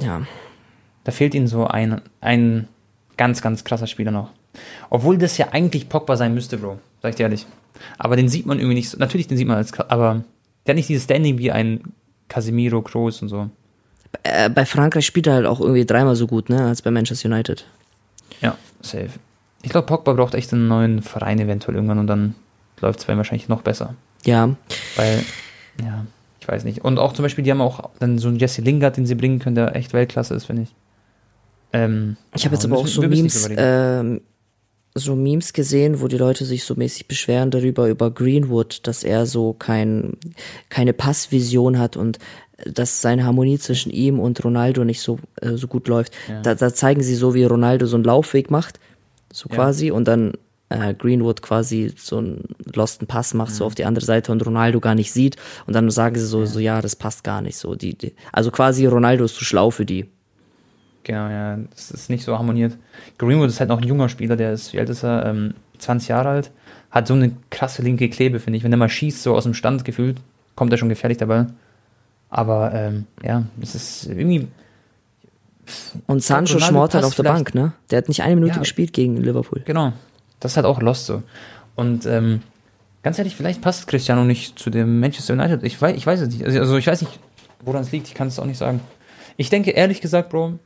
[0.00, 0.22] Ja.
[1.04, 2.68] Da fehlt ihnen so ein, ein
[3.16, 4.30] ganz, ganz krasser Spieler noch.
[4.88, 6.78] Obwohl das ja eigentlich Pogba sein müsste, Bro.
[7.02, 7.46] Sag ich dir ehrlich.
[7.98, 8.98] Aber den sieht man irgendwie nicht so.
[8.98, 9.78] Natürlich, den sieht man als.
[9.78, 10.24] Aber
[10.66, 11.80] der hat nicht dieses Standing wie ein
[12.28, 13.48] Casemiro, Kroos und so.
[14.22, 17.28] Äh, bei Frankreich spielt er halt auch irgendwie dreimal so gut, ne, als bei Manchester
[17.28, 17.64] United.
[18.40, 19.10] Ja, safe.
[19.62, 22.34] Ich glaube, Pogba braucht echt einen neuen Verein eventuell irgendwann und dann
[22.80, 23.94] läuft es bei ihm wahrscheinlich noch besser.
[24.24, 24.56] Ja.
[24.96, 25.22] Weil,
[25.82, 26.06] ja,
[26.40, 26.84] ich weiß nicht.
[26.84, 29.38] Und auch zum Beispiel, die haben auch dann so einen Jesse Lingard, den sie bringen
[29.38, 30.74] können, der echt Weltklasse ist, finde ich.
[31.72, 34.22] Ähm, ich habe ja, jetzt aber auch so Memes, ähm,
[34.94, 39.26] so Memes gesehen, wo die Leute sich so mäßig beschweren darüber, über Greenwood, dass er
[39.26, 40.14] so kein,
[40.68, 42.18] keine Passvision hat und
[42.64, 46.12] dass seine Harmonie zwischen ihm und Ronaldo nicht so, äh, so gut läuft.
[46.28, 46.42] Ja.
[46.42, 48.80] Da, da zeigen sie so, wie Ronaldo so einen Laufweg macht,
[49.32, 49.54] so ja.
[49.54, 50.32] quasi, und dann
[50.68, 53.56] äh, Greenwood quasi so einen losten Pass macht, mhm.
[53.56, 55.36] so auf die andere Seite und Ronaldo gar nicht sieht.
[55.66, 56.46] Und dann sagen sie so, ja.
[56.46, 57.74] so ja, das passt gar nicht so.
[57.74, 60.06] Die, die, also quasi Ronaldo ist zu schlau für die.
[61.02, 62.76] Genau, ja, das ist nicht so harmoniert.
[63.18, 65.26] Greenwood ist halt noch ein junger Spieler, der ist, wie alt ist er?
[65.26, 66.50] Ähm, 20 Jahre alt.
[66.90, 68.64] Hat so eine krasse linke Klebe, finde ich.
[68.64, 70.20] Wenn er mal schießt, so aus dem Stand gefühlt,
[70.56, 71.46] kommt er schon gefährlich dabei.
[72.28, 74.48] Aber ähm, ja, es ist irgendwie.
[76.06, 77.72] Und Sancho schmort halt auf der Bank, ne?
[77.90, 79.62] Der hat nicht eine Minute ja, gespielt gegen Liverpool.
[79.64, 79.92] Genau.
[80.40, 81.22] Das ist halt auch Lost so.
[81.76, 82.42] Und ähm,
[83.02, 85.62] ganz ehrlich, vielleicht passt Cristiano nicht zu dem Manchester United.
[85.62, 86.44] Ich weiß, ich weiß es nicht.
[86.44, 87.20] Also ich weiß nicht,
[87.64, 88.08] woran es liegt.
[88.08, 88.80] Ich kann es auch nicht sagen.
[89.36, 90.58] Ich denke ehrlich gesagt, Bro,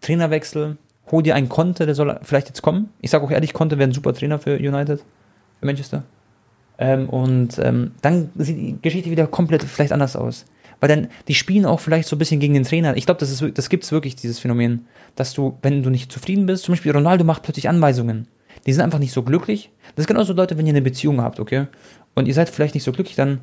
[0.00, 0.76] Trainerwechsel,
[1.10, 2.90] hol dir einen Conte, der soll vielleicht jetzt kommen.
[3.00, 5.00] Ich sage auch ehrlich, Conte wäre ein super Trainer für United,
[5.60, 6.04] für Manchester.
[6.78, 10.46] Ähm, und ähm, dann sieht die Geschichte wieder komplett vielleicht anders aus.
[10.80, 12.96] Weil dann, die spielen auch vielleicht so ein bisschen gegen den Trainer.
[12.96, 14.86] Ich glaube, das, das gibt es wirklich, dieses Phänomen,
[15.16, 18.28] dass du, wenn du nicht zufrieden bist, zum Beispiel Ronaldo macht plötzlich Anweisungen.
[18.66, 19.70] Die sind einfach nicht so glücklich.
[19.96, 21.66] Das ist genauso Leute, wenn ihr eine Beziehung habt, okay?
[22.14, 23.40] Und ihr seid vielleicht nicht so glücklich, dann,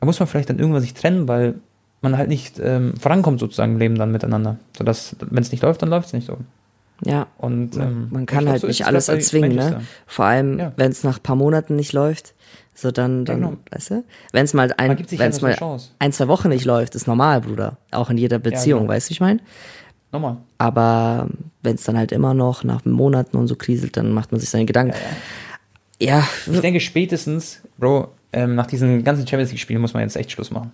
[0.00, 1.54] dann muss man vielleicht dann irgendwann sich trennen, weil
[2.02, 4.58] man halt nicht ähm, vorankommt sozusagen im Leben dann miteinander.
[4.76, 6.38] Sodass, wenn es nicht läuft, dann läuft es nicht so.
[7.04, 7.26] Ja.
[7.38, 9.82] Und ähm, man kann halt so nicht alles erzwingen, ne?
[10.06, 10.72] Vor allem, ja.
[10.76, 12.34] wenn es nach ein paar Monaten nicht läuft,
[12.74, 13.56] so dann, dann, genau.
[13.70, 14.04] weißt du?
[14.32, 15.56] Wenn es mal ein, wenn es mal
[15.98, 17.76] ein, zwei Wochen nicht läuft, ist normal, Bruder.
[17.90, 18.94] Auch in jeder Beziehung, ja, genau.
[18.94, 19.40] weißt du, ich meine?
[20.12, 20.36] Normal.
[20.58, 21.28] Aber
[21.62, 24.50] wenn es dann halt immer noch nach Monaten und so kriselt, dann macht man sich
[24.50, 24.96] seine Gedanken.
[26.00, 26.28] Ja, ja.
[26.50, 30.50] Ich denke spätestens, Bro, ähm, nach diesen ganzen Champions League-Spielen muss man jetzt echt Schluss
[30.50, 30.72] machen.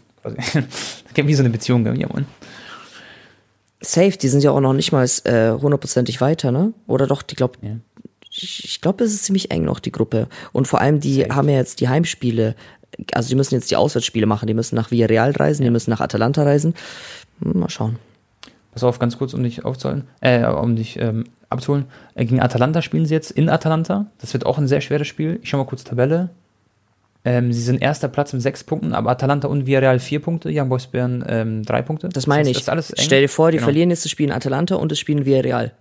[1.15, 2.27] Wie so eine Beziehung, ja, Mann.
[3.81, 6.73] Safe, die sind ja auch noch nicht mal äh, hundertprozentig weiter, ne?
[6.87, 7.77] Oder doch, die glaubt, ja.
[8.31, 10.29] ich, glaube, es ist ziemlich eng noch, die Gruppe.
[10.53, 11.35] Und vor allem, die Safe.
[11.35, 12.57] haben ja jetzt die Heimspiele,
[13.13, 15.69] also die müssen jetzt die Auswärtsspiele machen, die müssen nach Villarreal reisen, ja.
[15.69, 16.75] die müssen nach Atalanta reisen.
[17.41, 17.99] Hm, mal schauen.
[18.73, 21.87] Pass auf, ganz kurz, um dich aufzuholen, äh, um dich ähm, abzuholen.
[22.15, 24.07] Äh, gegen Atalanta spielen sie jetzt in Atalanta.
[24.19, 25.39] Das wird auch ein sehr schweres Spiel.
[25.43, 26.31] Ich schau mal kurz Tabelle.
[27.29, 30.71] Ähm, sie sind erster Platz mit sechs Punkten, aber Atalanta und Villarreal vier Punkte, Young
[30.71, 32.09] Boys Bern ähm, drei Punkte.
[32.09, 33.05] Das meine das heißt, ich.
[33.05, 33.67] Stell dir vor, die genau.
[33.67, 35.73] verlieren jetzt das Spiel in Atalanta und das Spielen Villarreal.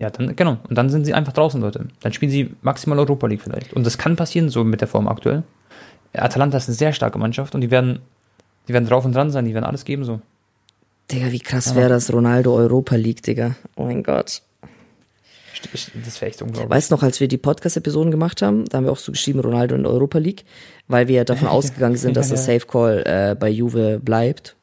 [0.00, 0.58] Ja, dann, genau.
[0.68, 1.86] Und dann sind sie einfach draußen, Leute.
[2.00, 3.74] Dann spielen sie maximal Europa League vielleicht.
[3.74, 5.44] Und das kann passieren, so mit der Form aktuell.
[6.14, 8.00] Atalanta ist eine sehr starke Mannschaft und die werden,
[8.66, 10.20] die werden drauf und dran sein, die werden alles geben, so.
[11.12, 11.76] Digga, wie krass ja.
[11.76, 13.54] wäre das Ronaldo Europa League, Digga.
[13.76, 14.42] Oh mein Gott.
[16.04, 16.70] Das wäre echt unglaublich.
[16.70, 19.40] Weißt du noch, als wir die Podcast-Episoden gemacht haben, da haben wir auch so geschrieben,
[19.40, 20.44] Ronaldo in der Europa League,
[20.88, 24.56] weil wir davon ausgegangen sind, dass der Safe Call äh, bei Juve bleibt.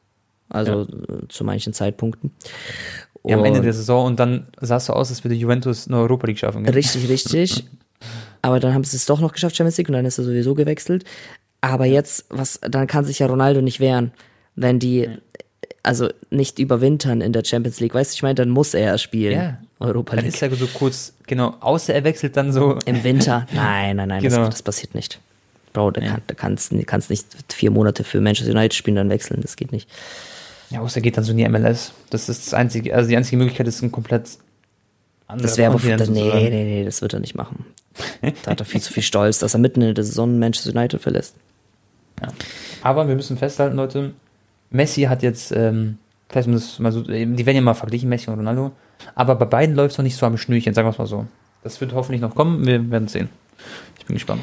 [0.48, 1.28] Also ja.
[1.28, 2.32] zu manchen Zeitpunkten.
[3.26, 5.96] Ja, am Ende der Saison und dann sah es so aus, als würde Juventus eine
[5.96, 6.64] Europa League schaffen.
[6.64, 6.74] Gell?
[6.74, 7.64] Richtig, richtig.
[8.42, 10.54] Aber dann haben sie es doch noch geschafft, Champions League, und dann ist er sowieso
[10.54, 11.04] gewechselt.
[11.62, 14.12] Aber jetzt, was, dann kann sich ja Ronaldo nicht wehren,
[14.54, 15.08] wenn die,
[15.82, 17.94] also nicht überwintern in der Champions League.
[17.94, 19.32] Weißt du, ich meine, dann muss er spielen.
[19.40, 19.58] Ja.
[19.80, 20.24] Europa League.
[20.24, 22.78] Dann ist er so kurz, genau, außer er wechselt dann so.
[22.86, 23.46] Im Winter?
[23.52, 24.38] Nein, nein, nein, genau.
[24.38, 25.20] das, das, passiert nicht.
[25.72, 26.12] Bro, da, ja.
[26.12, 29.56] kann, da kannst du kannst nicht vier Monate für Manchester United spielen, dann wechseln, das
[29.56, 29.88] geht nicht.
[30.70, 31.92] Ja, außer er geht dann so in die MLS.
[32.10, 34.38] Das ist das einzige, also die einzige Möglichkeit ist ein komplett
[35.26, 37.66] anderes Das wäre aber, das, nee, nee, nee, das wird er nicht machen.
[38.42, 41.00] da hat er viel zu viel Stolz, dass er mitten in der Saison Manchester United
[41.00, 41.34] verlässt.
[42.22, 42.28] Ja.
[42.82, 44.12] Aber wir müssen festhalten, Leute,
[44.70, 45.98] Messi hat jetzt, ähm,
[46.28, 48.72] vielleicht um das mal so, die werden ja mal verglichen, Messi und Ronaldo,
[49.14, 51.26] aber bei beiden läuft es noch nicht so am Schnürchen, sagen wir es mal so.
[51.62, 53.28] Das wird hoffentlich noch kommen, wir werden sehen.
[53.98, 54.42] Ich bin gespannt.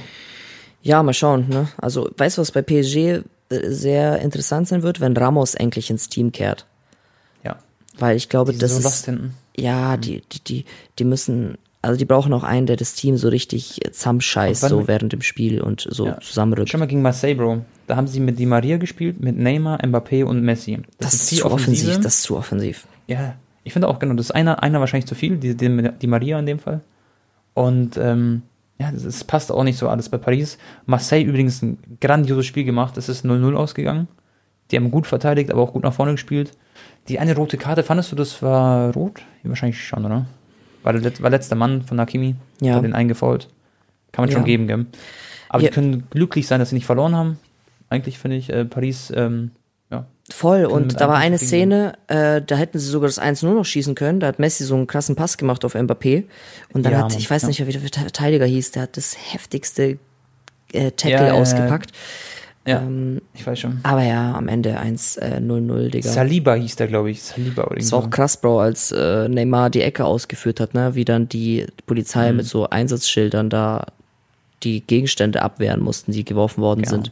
[0.81, 1.47] Ja, mal schauen.
[1.49, 1.67] Ne?
[1.77, 6.09] Also, weißt du, was bei PSG äh, sehr interessant sein wird, wenn Ramos endlich ins
[6.09, 6.65] Team kehrt?
[7.43, 7.57] Ja.
[7.99, 9.11] Weil ich glaube, das so ist.
[9.55, 10.01] Ja, mhm.
[10.01, 10.65] die, die, die,
[10.97, 15.13] die müssen, also die brauchen auch einen, der das Team so richtig zusammenscheißt, so während
[15.13, 16.19] dem Spiel und so ja.
[16.21, 16.69] zusammenrückt.
[16.69, 17.65] Schau mal gegen Marseille, Bro.
[17.87, 20.79] Da haben sie mit Di Maria gespielt, mit Neymar, Mbappé und Messi.
[20.97, 22.87] Das, das ist zu offensiv, das ist zu offensiv.
[23.07, 26.07] Ja, ich finde auch, genau, das ist einer, einer wahrscheinlich zu viel, die, die, die
[26.07, 26.81] Maria in dem Fall.
[27.53, 28.43] Und ähm,
[28.79, 30.57] ja, das, passt auch nicht so alles bei Paris.
[30.85, 32.97] Marseille übrigens ein grandioses Spiel gemacht.
[32.97, 34.07] Es ist 0-0 ausgegangen.
[34.71, 36.51] Die haben gut verteidigt, aber auch gut nach vorne gespielt.
[37.07, 39.21] Die eine rote Karte, fandest du, das war rot?
[39.43, 40.25] Wahrscheinlich schon, oder?
[40.83, 42.35] War, der, war letzter Mann von Nakimi.
[42.61, 42.75] Ja.
[42.75, 43.49] Hat den eingefault.
[44.11, 44.37] Kann man ja.
[44.37, 44.85] schon geben, gell?
[45.49, 45.69] Aber ja.
[45.69, 47.37] die können glücklich sein, dass sie nicht verloren haben.
[47.89, 49.51] Eigentlich finde ich, äh, Paris ähm,
[49.91, 50.05] ja.
[50.29, 53.65] Voll, und da war eine Szene, äh, da hätten sie sogar das 1 nur noch
[53.65, 54.21] schießen können.
[54.21, 56.23] Da hat Messi so einen krassen Pass gemacht auf Mbappé.
[56.73, 57.47] Und dann ja, hat, ich weiß ja.
[57.49, 59.97] nicht, wie der Verteidiger hieß, der hat das heftigste
[60.71, 61.91] äh, Tackle ja, ausgepackt.
[62.65, 63.79] Ja, ähm, ich weiß schon.
[63.83, 66.09] Aber ja, am Ende 1-0-0, äh, Digga.
[66.09, 67.21] Saliba hieß der, glaube ich.
[67.21, 70.93] Saliba oder Das war auch krass, Bro, als äh, Neymar die Ecke ausgeführt hat, ne?
[70.93, 72.37] Wie dann die Polizei mhm.
[72.37, 73.87] mit so Einsatzschildern da
[74.63, 77.11] die Gegenstände abwehren mussten, die geworfen worden sind.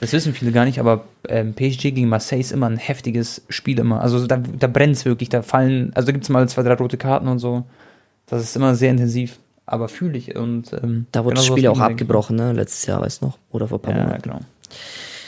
[0.00, 3.78] Das wissen viele gar nicht, aber ähm, PSG gegen Marseille ist immer ein heftiges Spiel
[3.78, 4.00] immer.
[4.00, 6.74] Also da, da brennt es wirklich, da fallen, also da gibt es mal zwei, drei
[6.74, 7.64] rote Karten und so.
[8.26, 10.36] Das ist immer sehr intensiv, aber fühle ich.
[10.36, 12.52] Und, ähm, da wurde das Spiel auch abgebrochen, ne?
[12.52, 13.38] Letztes Jahr, weißt du noch?
[13.50, 14.22] Oder vor ein paar ja, Monaten.
[14.22, 14.40] genau.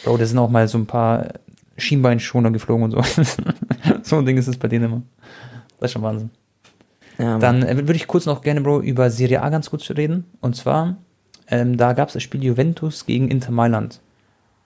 [0.05, 1.29] Bro, da sind auch mal so ein paar
[1.77, 3.03] Schienbeinschoner geflogen und so.
[4.03, 5.03] so ein Ding ist es bei denen immer.
[5.81, 6.31] Das ist schon Wahnsinn.
[7.19, 10.25] Ja, Dann äh, würde ich kurz noch gerne, Bro, über Serie A ganz kurz reden.
[10.41, 10.97] Und zwar,
[11.49, 14.01] ähm, da gab es das Spiel Juventus gegen Inter Mailand.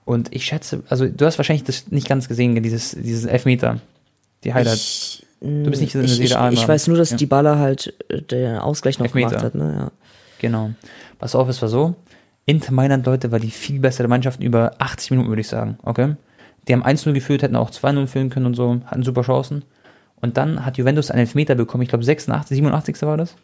[0.07, 3.81] Und ich schätze, also du hast wahrscheinlich das nicht ganz gesehen, dieses, dieses Elfmeter,
[4.45, 5.21] die Highlights.
[5.41, 7.17] du bist nicht in der ich, ich, ich weiß nur, dass ja.
[7.17, 9.31] die Baller halt äh, den Ausgleich noch Elfmeter.
[9.31, 9.55] gemacht hat.
[9.55, 9.75] Ne?
[9.77, 9.91] Ja.
[10.39, 10.71] Genau.
[11.19, 11.93] Pass auf, es war so.
[12.45, 15.77] Inter Mailand, Leute, war die viel bessere Mannschaft über 80 Minuten, würde ich sagen.
[15.83, 16.15] Okay?
[16.69, 19.65] Die haben 1-0 geführt, hätten auch 2-0 führen können und so, hatten super Chancen.
[20.21, 23.01] Und dann hat Juventus einen Elfmeter bekommen, ich glaube 86, 87.
[23.01, 23.35] war das.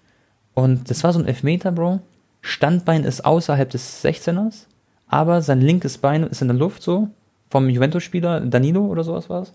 [0.53, 1.99] Und das war so ein Elfmeter, Bro.
[2.39, 4.67] Standbein ist außerhalb des 16ers
[5.13, 7.07] aber sein linkes Bein ist in der Luft so,
[7.51, 9.53] vom Juventus-Spieler, Danilo oder sowas war es.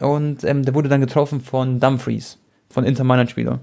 [0.00, 3.60] Und ähm, der wurde dann getroffen von Dumfries, von Inter Mailand-Spieler.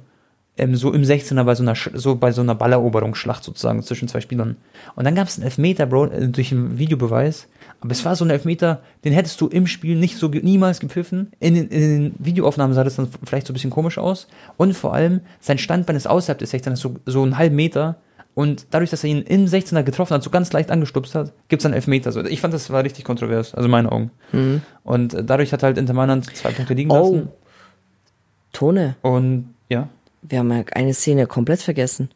[0.57, 4.55] Ähm, so im 16er bei so einer, so so einer Balleroberungsschlacht sozusagen zwischen zwei Spielern.
[4.95, 7.49] Und dann gab es einen Elfmeter, Bro, äh, durch einen Videobeweis.
[7.81, 11.33] Aber es war so ein Elfmeter, den hättest du im Spiel nicht so niemals gepfiffen.
[11.41, 14.29] In, in, in den Videoaufnahmen sah das dann vielleicht so ein bisschen komisch aus.
[14.55, 17.97] Und vor allem, sein Standbein ist außerhalb des 16ers, so, so einen halben Meter.
[18.35, 21.61] Und dadurch, dass er ihn im 16er getroffen hat, so ganz leicht angestupst hat, gibt
[21.61, 22.11] es dann Elfmeter.
[22.11, 24.11] So, ich fand, das war richtig kontrovers, also in meinen Augen.
[24.31, 24.61] Mhm.
[24.83, 26.95] Und dadurch hat halt Inter Mailand zwei Punkte liegen oh.
[26.95, 27.29] lassen.
[28.53, 28.95] Tone.
[29.01, 29.89] Und, ja.
[30.21, 32.09] Wir haben ja eine Szene komplett vergessen.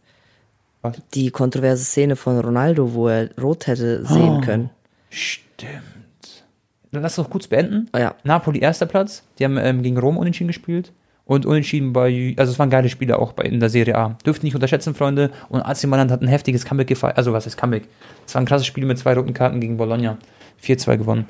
[0.81, 0.97] Was?
[1.13, 4.69] Die kontroverse Szene von Ronaldo, wo er rot hätte sehen oh, können.
[5.09, 6.45] Stimmt.
[6.91, 7.89] Dann lass uns noch kurz beenden.
[7.93, 8.15] Oh, ja.
[8.23, 9.23] Napoli erster Platz.
[9.39, 10.93] Die haben ähm, gegen Rom unentschieden gespielt
[11.25, 14.17] und unentschieden bei, also es waren geile Spiele auch bei, in der Serie A.
[14.25, 15.31] Dürft nicht unterschätzen, Freunde.
[15.49, 17.17] Und AC Mailand hat ein heftiges Comeback gefeiert.
[17.17, 17.87] Also was ist Comeback?
[18.27, 20.17] Es war ein krasses Spiel mit zwei roten Karten gegen Bologna.
[20.61, 21.25] 4-2 gewonnen.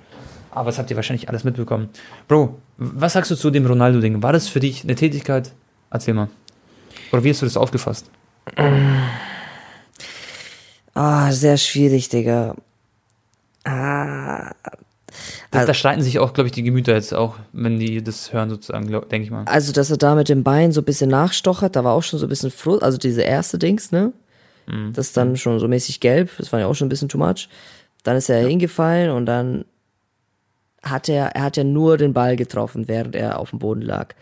[0.52, 1.90] Aber das habt ihr wahrscheinlich alles mitbekommen.
[2.28, 4.22] Bro, was sagst du zu dem Ronaldo-Ding?
[4.22, 5.52] War das für dich eine Tätigkeit?
[5.90, 6.30] Erzähl mal.
[7.12, 8.10] Oder wie hast du das aufgefasst?
[10.96, 12.56] Ah, sehr schwierig, Digga.
[13.64, 14.52] Ah,
[15.52, 18.34] da, also, da streiten sich auch, glaube ich, die Gemüter jetzt auch, wenn die das
[18.34, 19.44] hören, sozusagen, denke ich mal.
[19.46, 22.20] Also, dass er da mit dem Bein so ein bisschen nachstochert, da war auch schon
[22.20, 24.14] so ein bisschen Frust, also diese erste Dings, ne?
[24.68, 24.94] Mhm.
[24.94, 27.18] Das ist dann schon so mäßig gelb, das war ja auch schon ein bisschen too
[27.18, 27.50] much.
[28.04, 28.48] Dann ist er ja.
[28.48, 29.66] hingefallen und dann
[30.82, 34.14] hat er, er hat ja nur den Ball getroffen, während er auf dem Boden lag.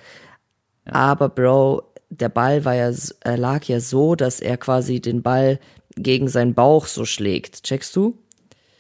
[0.85, 0.93] Ja.
[0.93, 2.91] Aber Bro, der Ball war ja,
[3.21, 5.59] er lag ja so, dass er quasi den Ball
[5.95, 7.63] gegen seinen Bauch so schlägt.
[7.63, 8.17] Checkst du?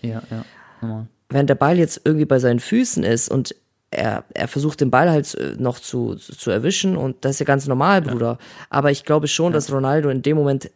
[0.01, 0.45] Ja, ja.
[0.81, 3.55] Normal wenn der Ball jetzt irgendwie bei seinen Füßen ist und
[3.89, 7.45] er, er versucht den Ball halt äh, noch zu, zu erwischen und das ist ja
[7.45, 8.37] ganz normal, Bruder.
[8.39, 8.45] Ja.
[8.69, 9.55] Aber ich glaube schon, ja.
[9.55, 10.71] dass Ronaldo in dem Moment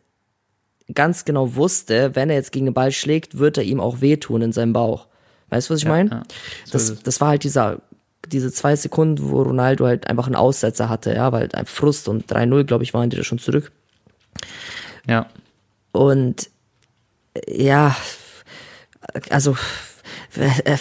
[0.94, 4.42] ganz genau wusste, wenn er jetzt gegen den Ball schlägt, wird er ihm auch wehtun
[4.42, 5.08] in seinem Bauch.
[5.50, 6.24] Weißt du, was ich ja, meine?
[6.66, 7.82] So das, das war halt dieser,
[8.28, 12.32] diese zwei Sekunden, wo Ronaldo halt einfach einen Aussetzer hatte, ja, weil ein Frust und
[12.32, 13.72] 3-0, glaube ich, waren die da schon zurück.
[15.08, 15.28] Ja.
[15.92, 16.50] Und
[17.48, 17.96] ja,
[19.30, 19.56] also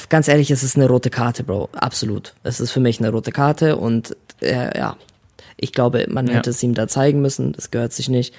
[0.08, 1.68] ganz ehrlich, es ist eine rote Karte, Bro.
[1.72, 2.34] Absolut.
[2.42, 4.96] Es ist für mich eine rote Karte und äh, ja,
[5.56, 6.34] ich glaube, man ja.
[6.34, 7.52] hätte es ihm da zeigen müssen.
[7.52, 8.34] Das gehört sich nicht.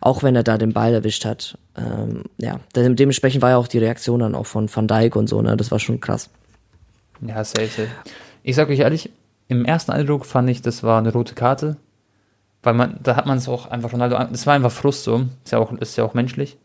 [0.00, 1.56] Auch wenn er da den Ball erwischt hat.
[1.76, 5.40] Ähm, ja, dementsprechend war ja auch die Reaktion dann auch von Van Dijk und so,
[5.42, 5.56] ne?
[5.56, 6.28] Das war schon krass.
[7.20, 7.88] Ja, safe, safe.
[8.42, 9.10] Ich sag euch ehrlich,
[9.48, 11.76] im ersten Eindruck fand ich, das war eine rote Karte.
[12.62, 15.26] Weil man, da hat man es auch einfach Ronaldo, das war einfach Frust so.
[15.44, 16.58] Ist ja auch, ist ja auch menschlich.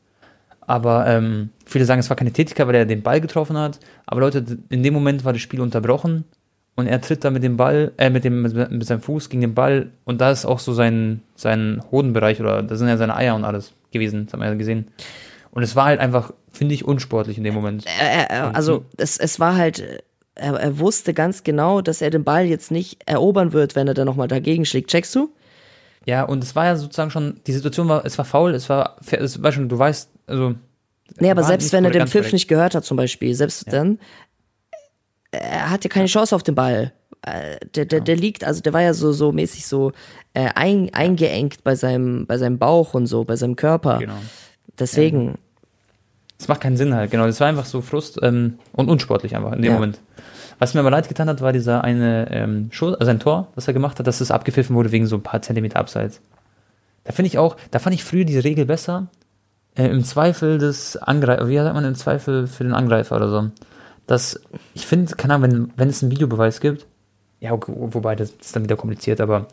[0.68, 3.80] Aber ähm, viele sagen, es war keine Tätigkeit, weil er den Ball getroffen hat.
[4.06, 6.26] Aber Leute, in dem Moment war das Spiel unterbrochen
[6.76, 9.56] und er tritt da mit dem Ball, äh, mit dem, mit seinem Fuß gegen den
[9.56, 13.34] Ball und da ist auch so sein, sein Hodenbereich oder da sind ja seine Eier
[13.34, 14.90] und alles gewesen, das haben wir ja gesehen.
[15.52, 17.86] Und es war halt einfach, finde ich, unsportlich in dem Moment.
[18.54, 20.04] also es, es war halt,
[20.36, 23.94] er, er wusste ganz genau, dass er den Ball jetzt nicht erobern wird, wenn er
[23.94, 24.92] da nochmal dagegen schlägt.
[24.92, 25.30] Checkst du?
[26.06, 28.98] Ja, und es war ja sozusagen schon, die Situation war, es war faul, es war,
[29.10, 30.56] es war schon, du weißt, also.
[31.20, 33.72] Nee, aber selbst wenn er den Pfiff nicht gehört hat, zum Beispiel, selbst ja.
[33.72, 34.00] dann,
[35.32, 36.94] er hat ja keine Chance auf den Ball.
[37.22, 39.92] Äh, der, der, der liegt, also der war ja so, so mäßig so
[40.34, 44.00] äh, ein, eingeengt bei seinem, bei seinem Bauch und so, bei seinem Körper.
[44.00, 44.18] Genau.
[44.78, 45.38] Deswegen,
[46.40, 47.26] Es macht keinen Sinn halt, genau.
[47.26, 49.74] Das war einfach so Frust ähm, und unsportlich einfach in dem ja.
[49.74, 50.00] Moment.
[50.60, 53.68] Was mir aber leid getan hat, war dieser eine ähm, Schuss, also ein Tor, was
[53.68, 56.20] er gemacht hat, dass es abgepfiffen wurde wegen so ein paar Zentimeter Abseits.
[57.04, 59.08] Da finde ich auch, da fand ich früher die Regel besser.
[59.78, 63.52] Äh, Im Zweifel des Angreifers, wie sagt man im Zweifel für den Angreifer oder so.
[64.08, 64.40] Das,
[64.74, 66.86] ich finde, keine Ahnung, wenn, wenn es einen Videobeweis gibt,
[67.40, 69.48] ja, okay, wobei das ist dann wieder kompliziert, aber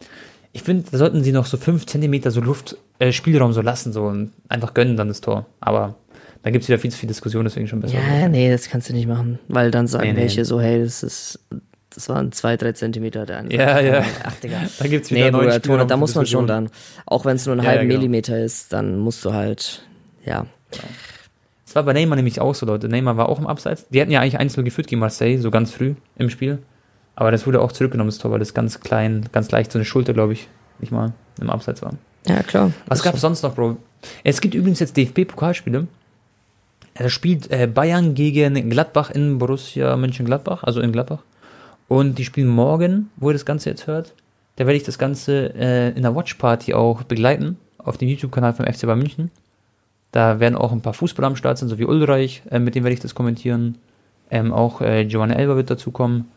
[0.53, 3.93] ich finde, da sollten sie noch so fünf Zentimeter so Luft, äh, Spielraum so lassen,
[3.93, 5.47] so und einfach gönnen dann das Tor.
[5.61, 5.97] Aber
[6.43, 7.97] dann gibt es wieder viel zu viel Diskussion, deswegen schon besser.
[7.97, 10.45] Ja, nee, das kannst du nicht machen, weil dann sagen nee, welche nee.
[10.45, 11.41] so, hey, das ist
[11.95, 13.61] das waren zwei, drei Zentimeter der andere.
[13.61, 14.05] Ja, ja.
[14.25, 14.63] Ach, Digga.
[14.79, 16.69] Da gibt's wieder nee, Bruder, Tone, da muss man schon dann,
[17.07, 17.99] auch wenn es nur einen ja, halben ja, genau.
[18.01, 19.83] Millimeter ist, dann musst du halt,
[20.25, 20.47] ja.
[21.65, 22.89] Das war bei Neymar nämlich auch so, Leute.
[22.89, 23.89] Neymar war auch im Abseits.
[23.89, 26.59] Die hatten ja eigentlich einzeln geführt gegen Marseille, so ganz früh im Spiel.
[27.17, 29.85] Aber das wurde auch zurückgenommen, das Tor, weil das ganz klein, ganz leicht so eine
[29.85, 30.49] Schulter, glaube ich,
[30.81, 31.95] nicht mal im Abseits war.
[32.27, 32.73] Ja, klar.
[32.87, 33.77] Was gab es sonst noch, Bro?
[34.23, 35.87] Es gibt übrigens jetzt DFB-Pokalspiele.
[36.95, 41.23] Da spielt äh, Bayern gegen Gladbach in Borussia Mönchengladbach, also in Gladbach.
[41.89, 44.15] Und die spielen morgen, wo ihr das Ganze jetzt hört.
[44.57, 48.55] Da werde ich das Ganze äh, in der Watch Party auch begleiten, auf dem YouTube-Kanal
[48.55, 49.31] vom FC Bayern München.
[50.15, 52.85] Da werden auch ein paar Fußballer am Start sein, so wie Ulreich, äh, mit dem
[52.85, 53.79] werde ich das kommentieren.
[54.31, 56.31] Ähm, auch äh, Giovanni Elber wird dazukommen.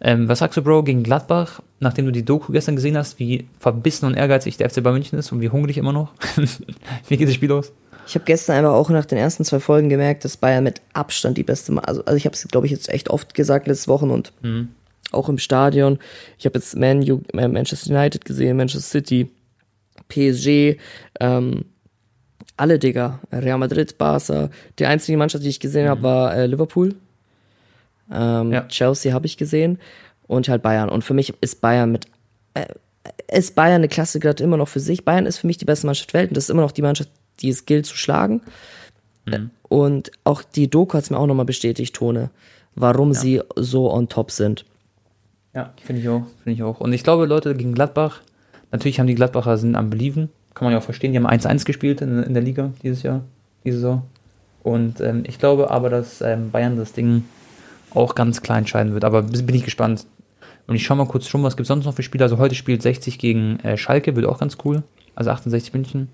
[0.00, 3.46] Ähm, was sagst du, Bro, gegen Gladbach, nachdem du die Doku gestern gesehen hast, wie
[3.60, 6.14] verbissen und ehrgeizig der FC Bayern München ist und wie hungrig immer noch?
[7.08, 7.70] wie geht das Spiel aus?
[8.06, 11.36] Ich habe gestern einfach auch nach den ersten zwei Folgen gemerkt, dass Bayern mit Abstand
[11.36, 14.10] die beste, also, also ich habe es, glaube ich, jetzt echt oft gesagt letzte Wochen
[14.10, 14.68] und mhm
[15.10, 15.98] auch im Stadion.
[16.38, 19.30] Ich habe jetzt Man U, äh, Manchester United gesehen, Manchester City,
[20.08, 20.78] PSG,
[21.20, 21.64] ähm,
[22.58, 24.50] alle Digga, Real Madrid, Barca.
[24.78, 25.90] Die einzige Mannschaft, die ich gesehen mhm.
[25.90, 26.94] habe, war äh, Liverpool.
[28.10, 28.66] Ähm, ja.
[28.68, 29.78] Chelsea habe ich gesehen
[30.26, 30.88] und halt Bayern.
[30.88, 32.06] Und für mich ist Bayern mit
[32.54, 32.66] äh,
[33.30, 35.04] ist Bayern eine Klasse gerade immer noch für sich.
[35.04, 36.82] Bayern ist für mich die beste Mannschaft der Welt und das ist immer noch die
[36.82, 38.42] Mannschaft, die es gilt zu schlagen.
[39.26, 39.50] Mhm.
[39.68, 42.30] Und auch die Doku hat es mir auch nochmal bestätigt, Tone,
[42.74, 43.18] warum ja.
[43.18, 44.64] sie so on top sind.
[45.54, 46.80] Ja, finde ich auch, finde ich auch.
[46.80, 48.20] Und ich glaube, Leute gegen Gladbach,
[48.70, 51.64] natürlich haben die Gladbacher sind am Believen, kann man ja auch verstehen, die haben 1-1
[51.64, 53.22] gespielt in, in, der Liga dieses Jahr,
[53.64, 54.02] diese Saison.
[54.62, 57.24] Und ähm, ich glaube aber, dass ähm, Bayern das Ding
[57.94, 59.04] auch ganz klar entscheiden wird.
[59.04, 60.06] Aber bin ich gespannt.
[60.66, 62.24] Und ich schaue mal kurz schon, was gibt es sonst noch für Spiele.
[62.24, 64.82] Also heute spielt 60 gegen äh, Schalke, wird auch ganz cool.
[65.14, 66.08] Also 68 München.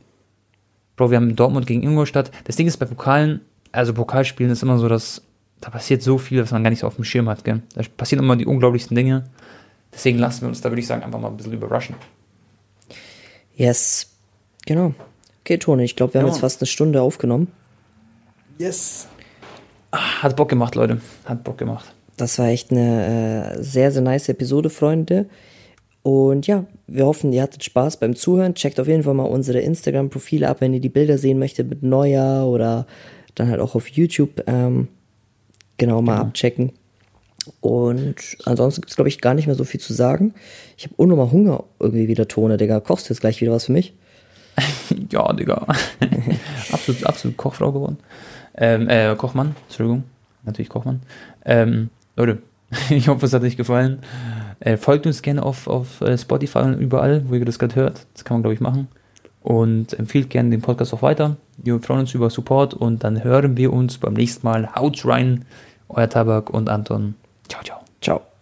[0.96, 2.30] Bro, wir haben Dortmund gegen Ingolstadt.
[2.44, 3.40] Das Ding ist bei Pokalen,
[3.72, 5.22] also Pokalspielen ist immer so, dass
[5.60, 7.44] da passiert so viel, was man gar nicht so auf dem Schirm hat.
[7.44, 7.62] Gell?
[7.74, 9.24] Da passieren immer die unglaublichsten Dinge.
[9.92, 11.96] Deswegen lassen wir uns da, würde ich sagen, einfach mal ein bisschen überraschen.
[13.56, 14.13] Yes,
[14.66, 14.94] genau.
[15.40, 17.48] Okay, Toni, ich glaube, wir haben jetzt fast eine Stunde aufgenommen.
[18.58, 19.08] Yes.
[19.90, 21.00] Ach, hat Bock gemacht, Leute.
[21.24, 21.94] Hat Bock gemacht.
[22.16, 25.26] Das war echt eine äh, sehr, sehr nice Episode, Freunde.
[26.02, 28.54] Und ja, wir hoffen, ihr hattet Spaß beim Zuhören.
[28.54, 31.82] Checkt auf jeden Fall mal unsere Instagram-Profile ab, wenn ihr die Bilder sehen möchtet mit
[31.82, 32.86] Neujahr oder
[33.34, 34.42] dann halt auch auf YouTube.
[34.46, 34.88] Ähm,
[35.76, 36.26] genau mal genau.
[36.26, 36.72] abchecken.
[37.60, 40.34] Und ansonsten gibt es, glaube ich, gar nicht mehr so viel zu sagen.
[40.76, 42.80] Ich habe unnormal Hunger irgendwie wieder, Tone, Digga.
[42.80, 43.94] Kochst du jetzt gleich wieder was für mich?
[45.10, 45.66] ja, Digga.
[46.72, 47.98] absolut, absolut Kochfrau geworden.
[48.56, 50.04] Ähm, äh, Kochmann, Entschuldigung.
[50.44, 51.00] Natürlich Kochmann.
[51.44, 52.42] Ähm, Leute,
[52.90, 54.00] ich hoffe, es hat euch gefallen.
[54.60, 58.06] Äh, folgt uns gerne auf, auf äh, Spotify und überall, wo ihr das gerade hört.
[58.14, 58.88] Das kann man, glaube ich, machen.
[59.42, 61.36] Und empfiehlt gerne den Podcast auch weiter.
[61.58, 64.74] Wir freuen uns über Support und dann hören wir uns beim nächsten Mal.
[64.74, 65.44] Haut rein,
[65.88, 67.14] euer Tabak und Anton.
[67.48, 67.80] Ciao, ciao.
[68.00, 68.33] Ciao.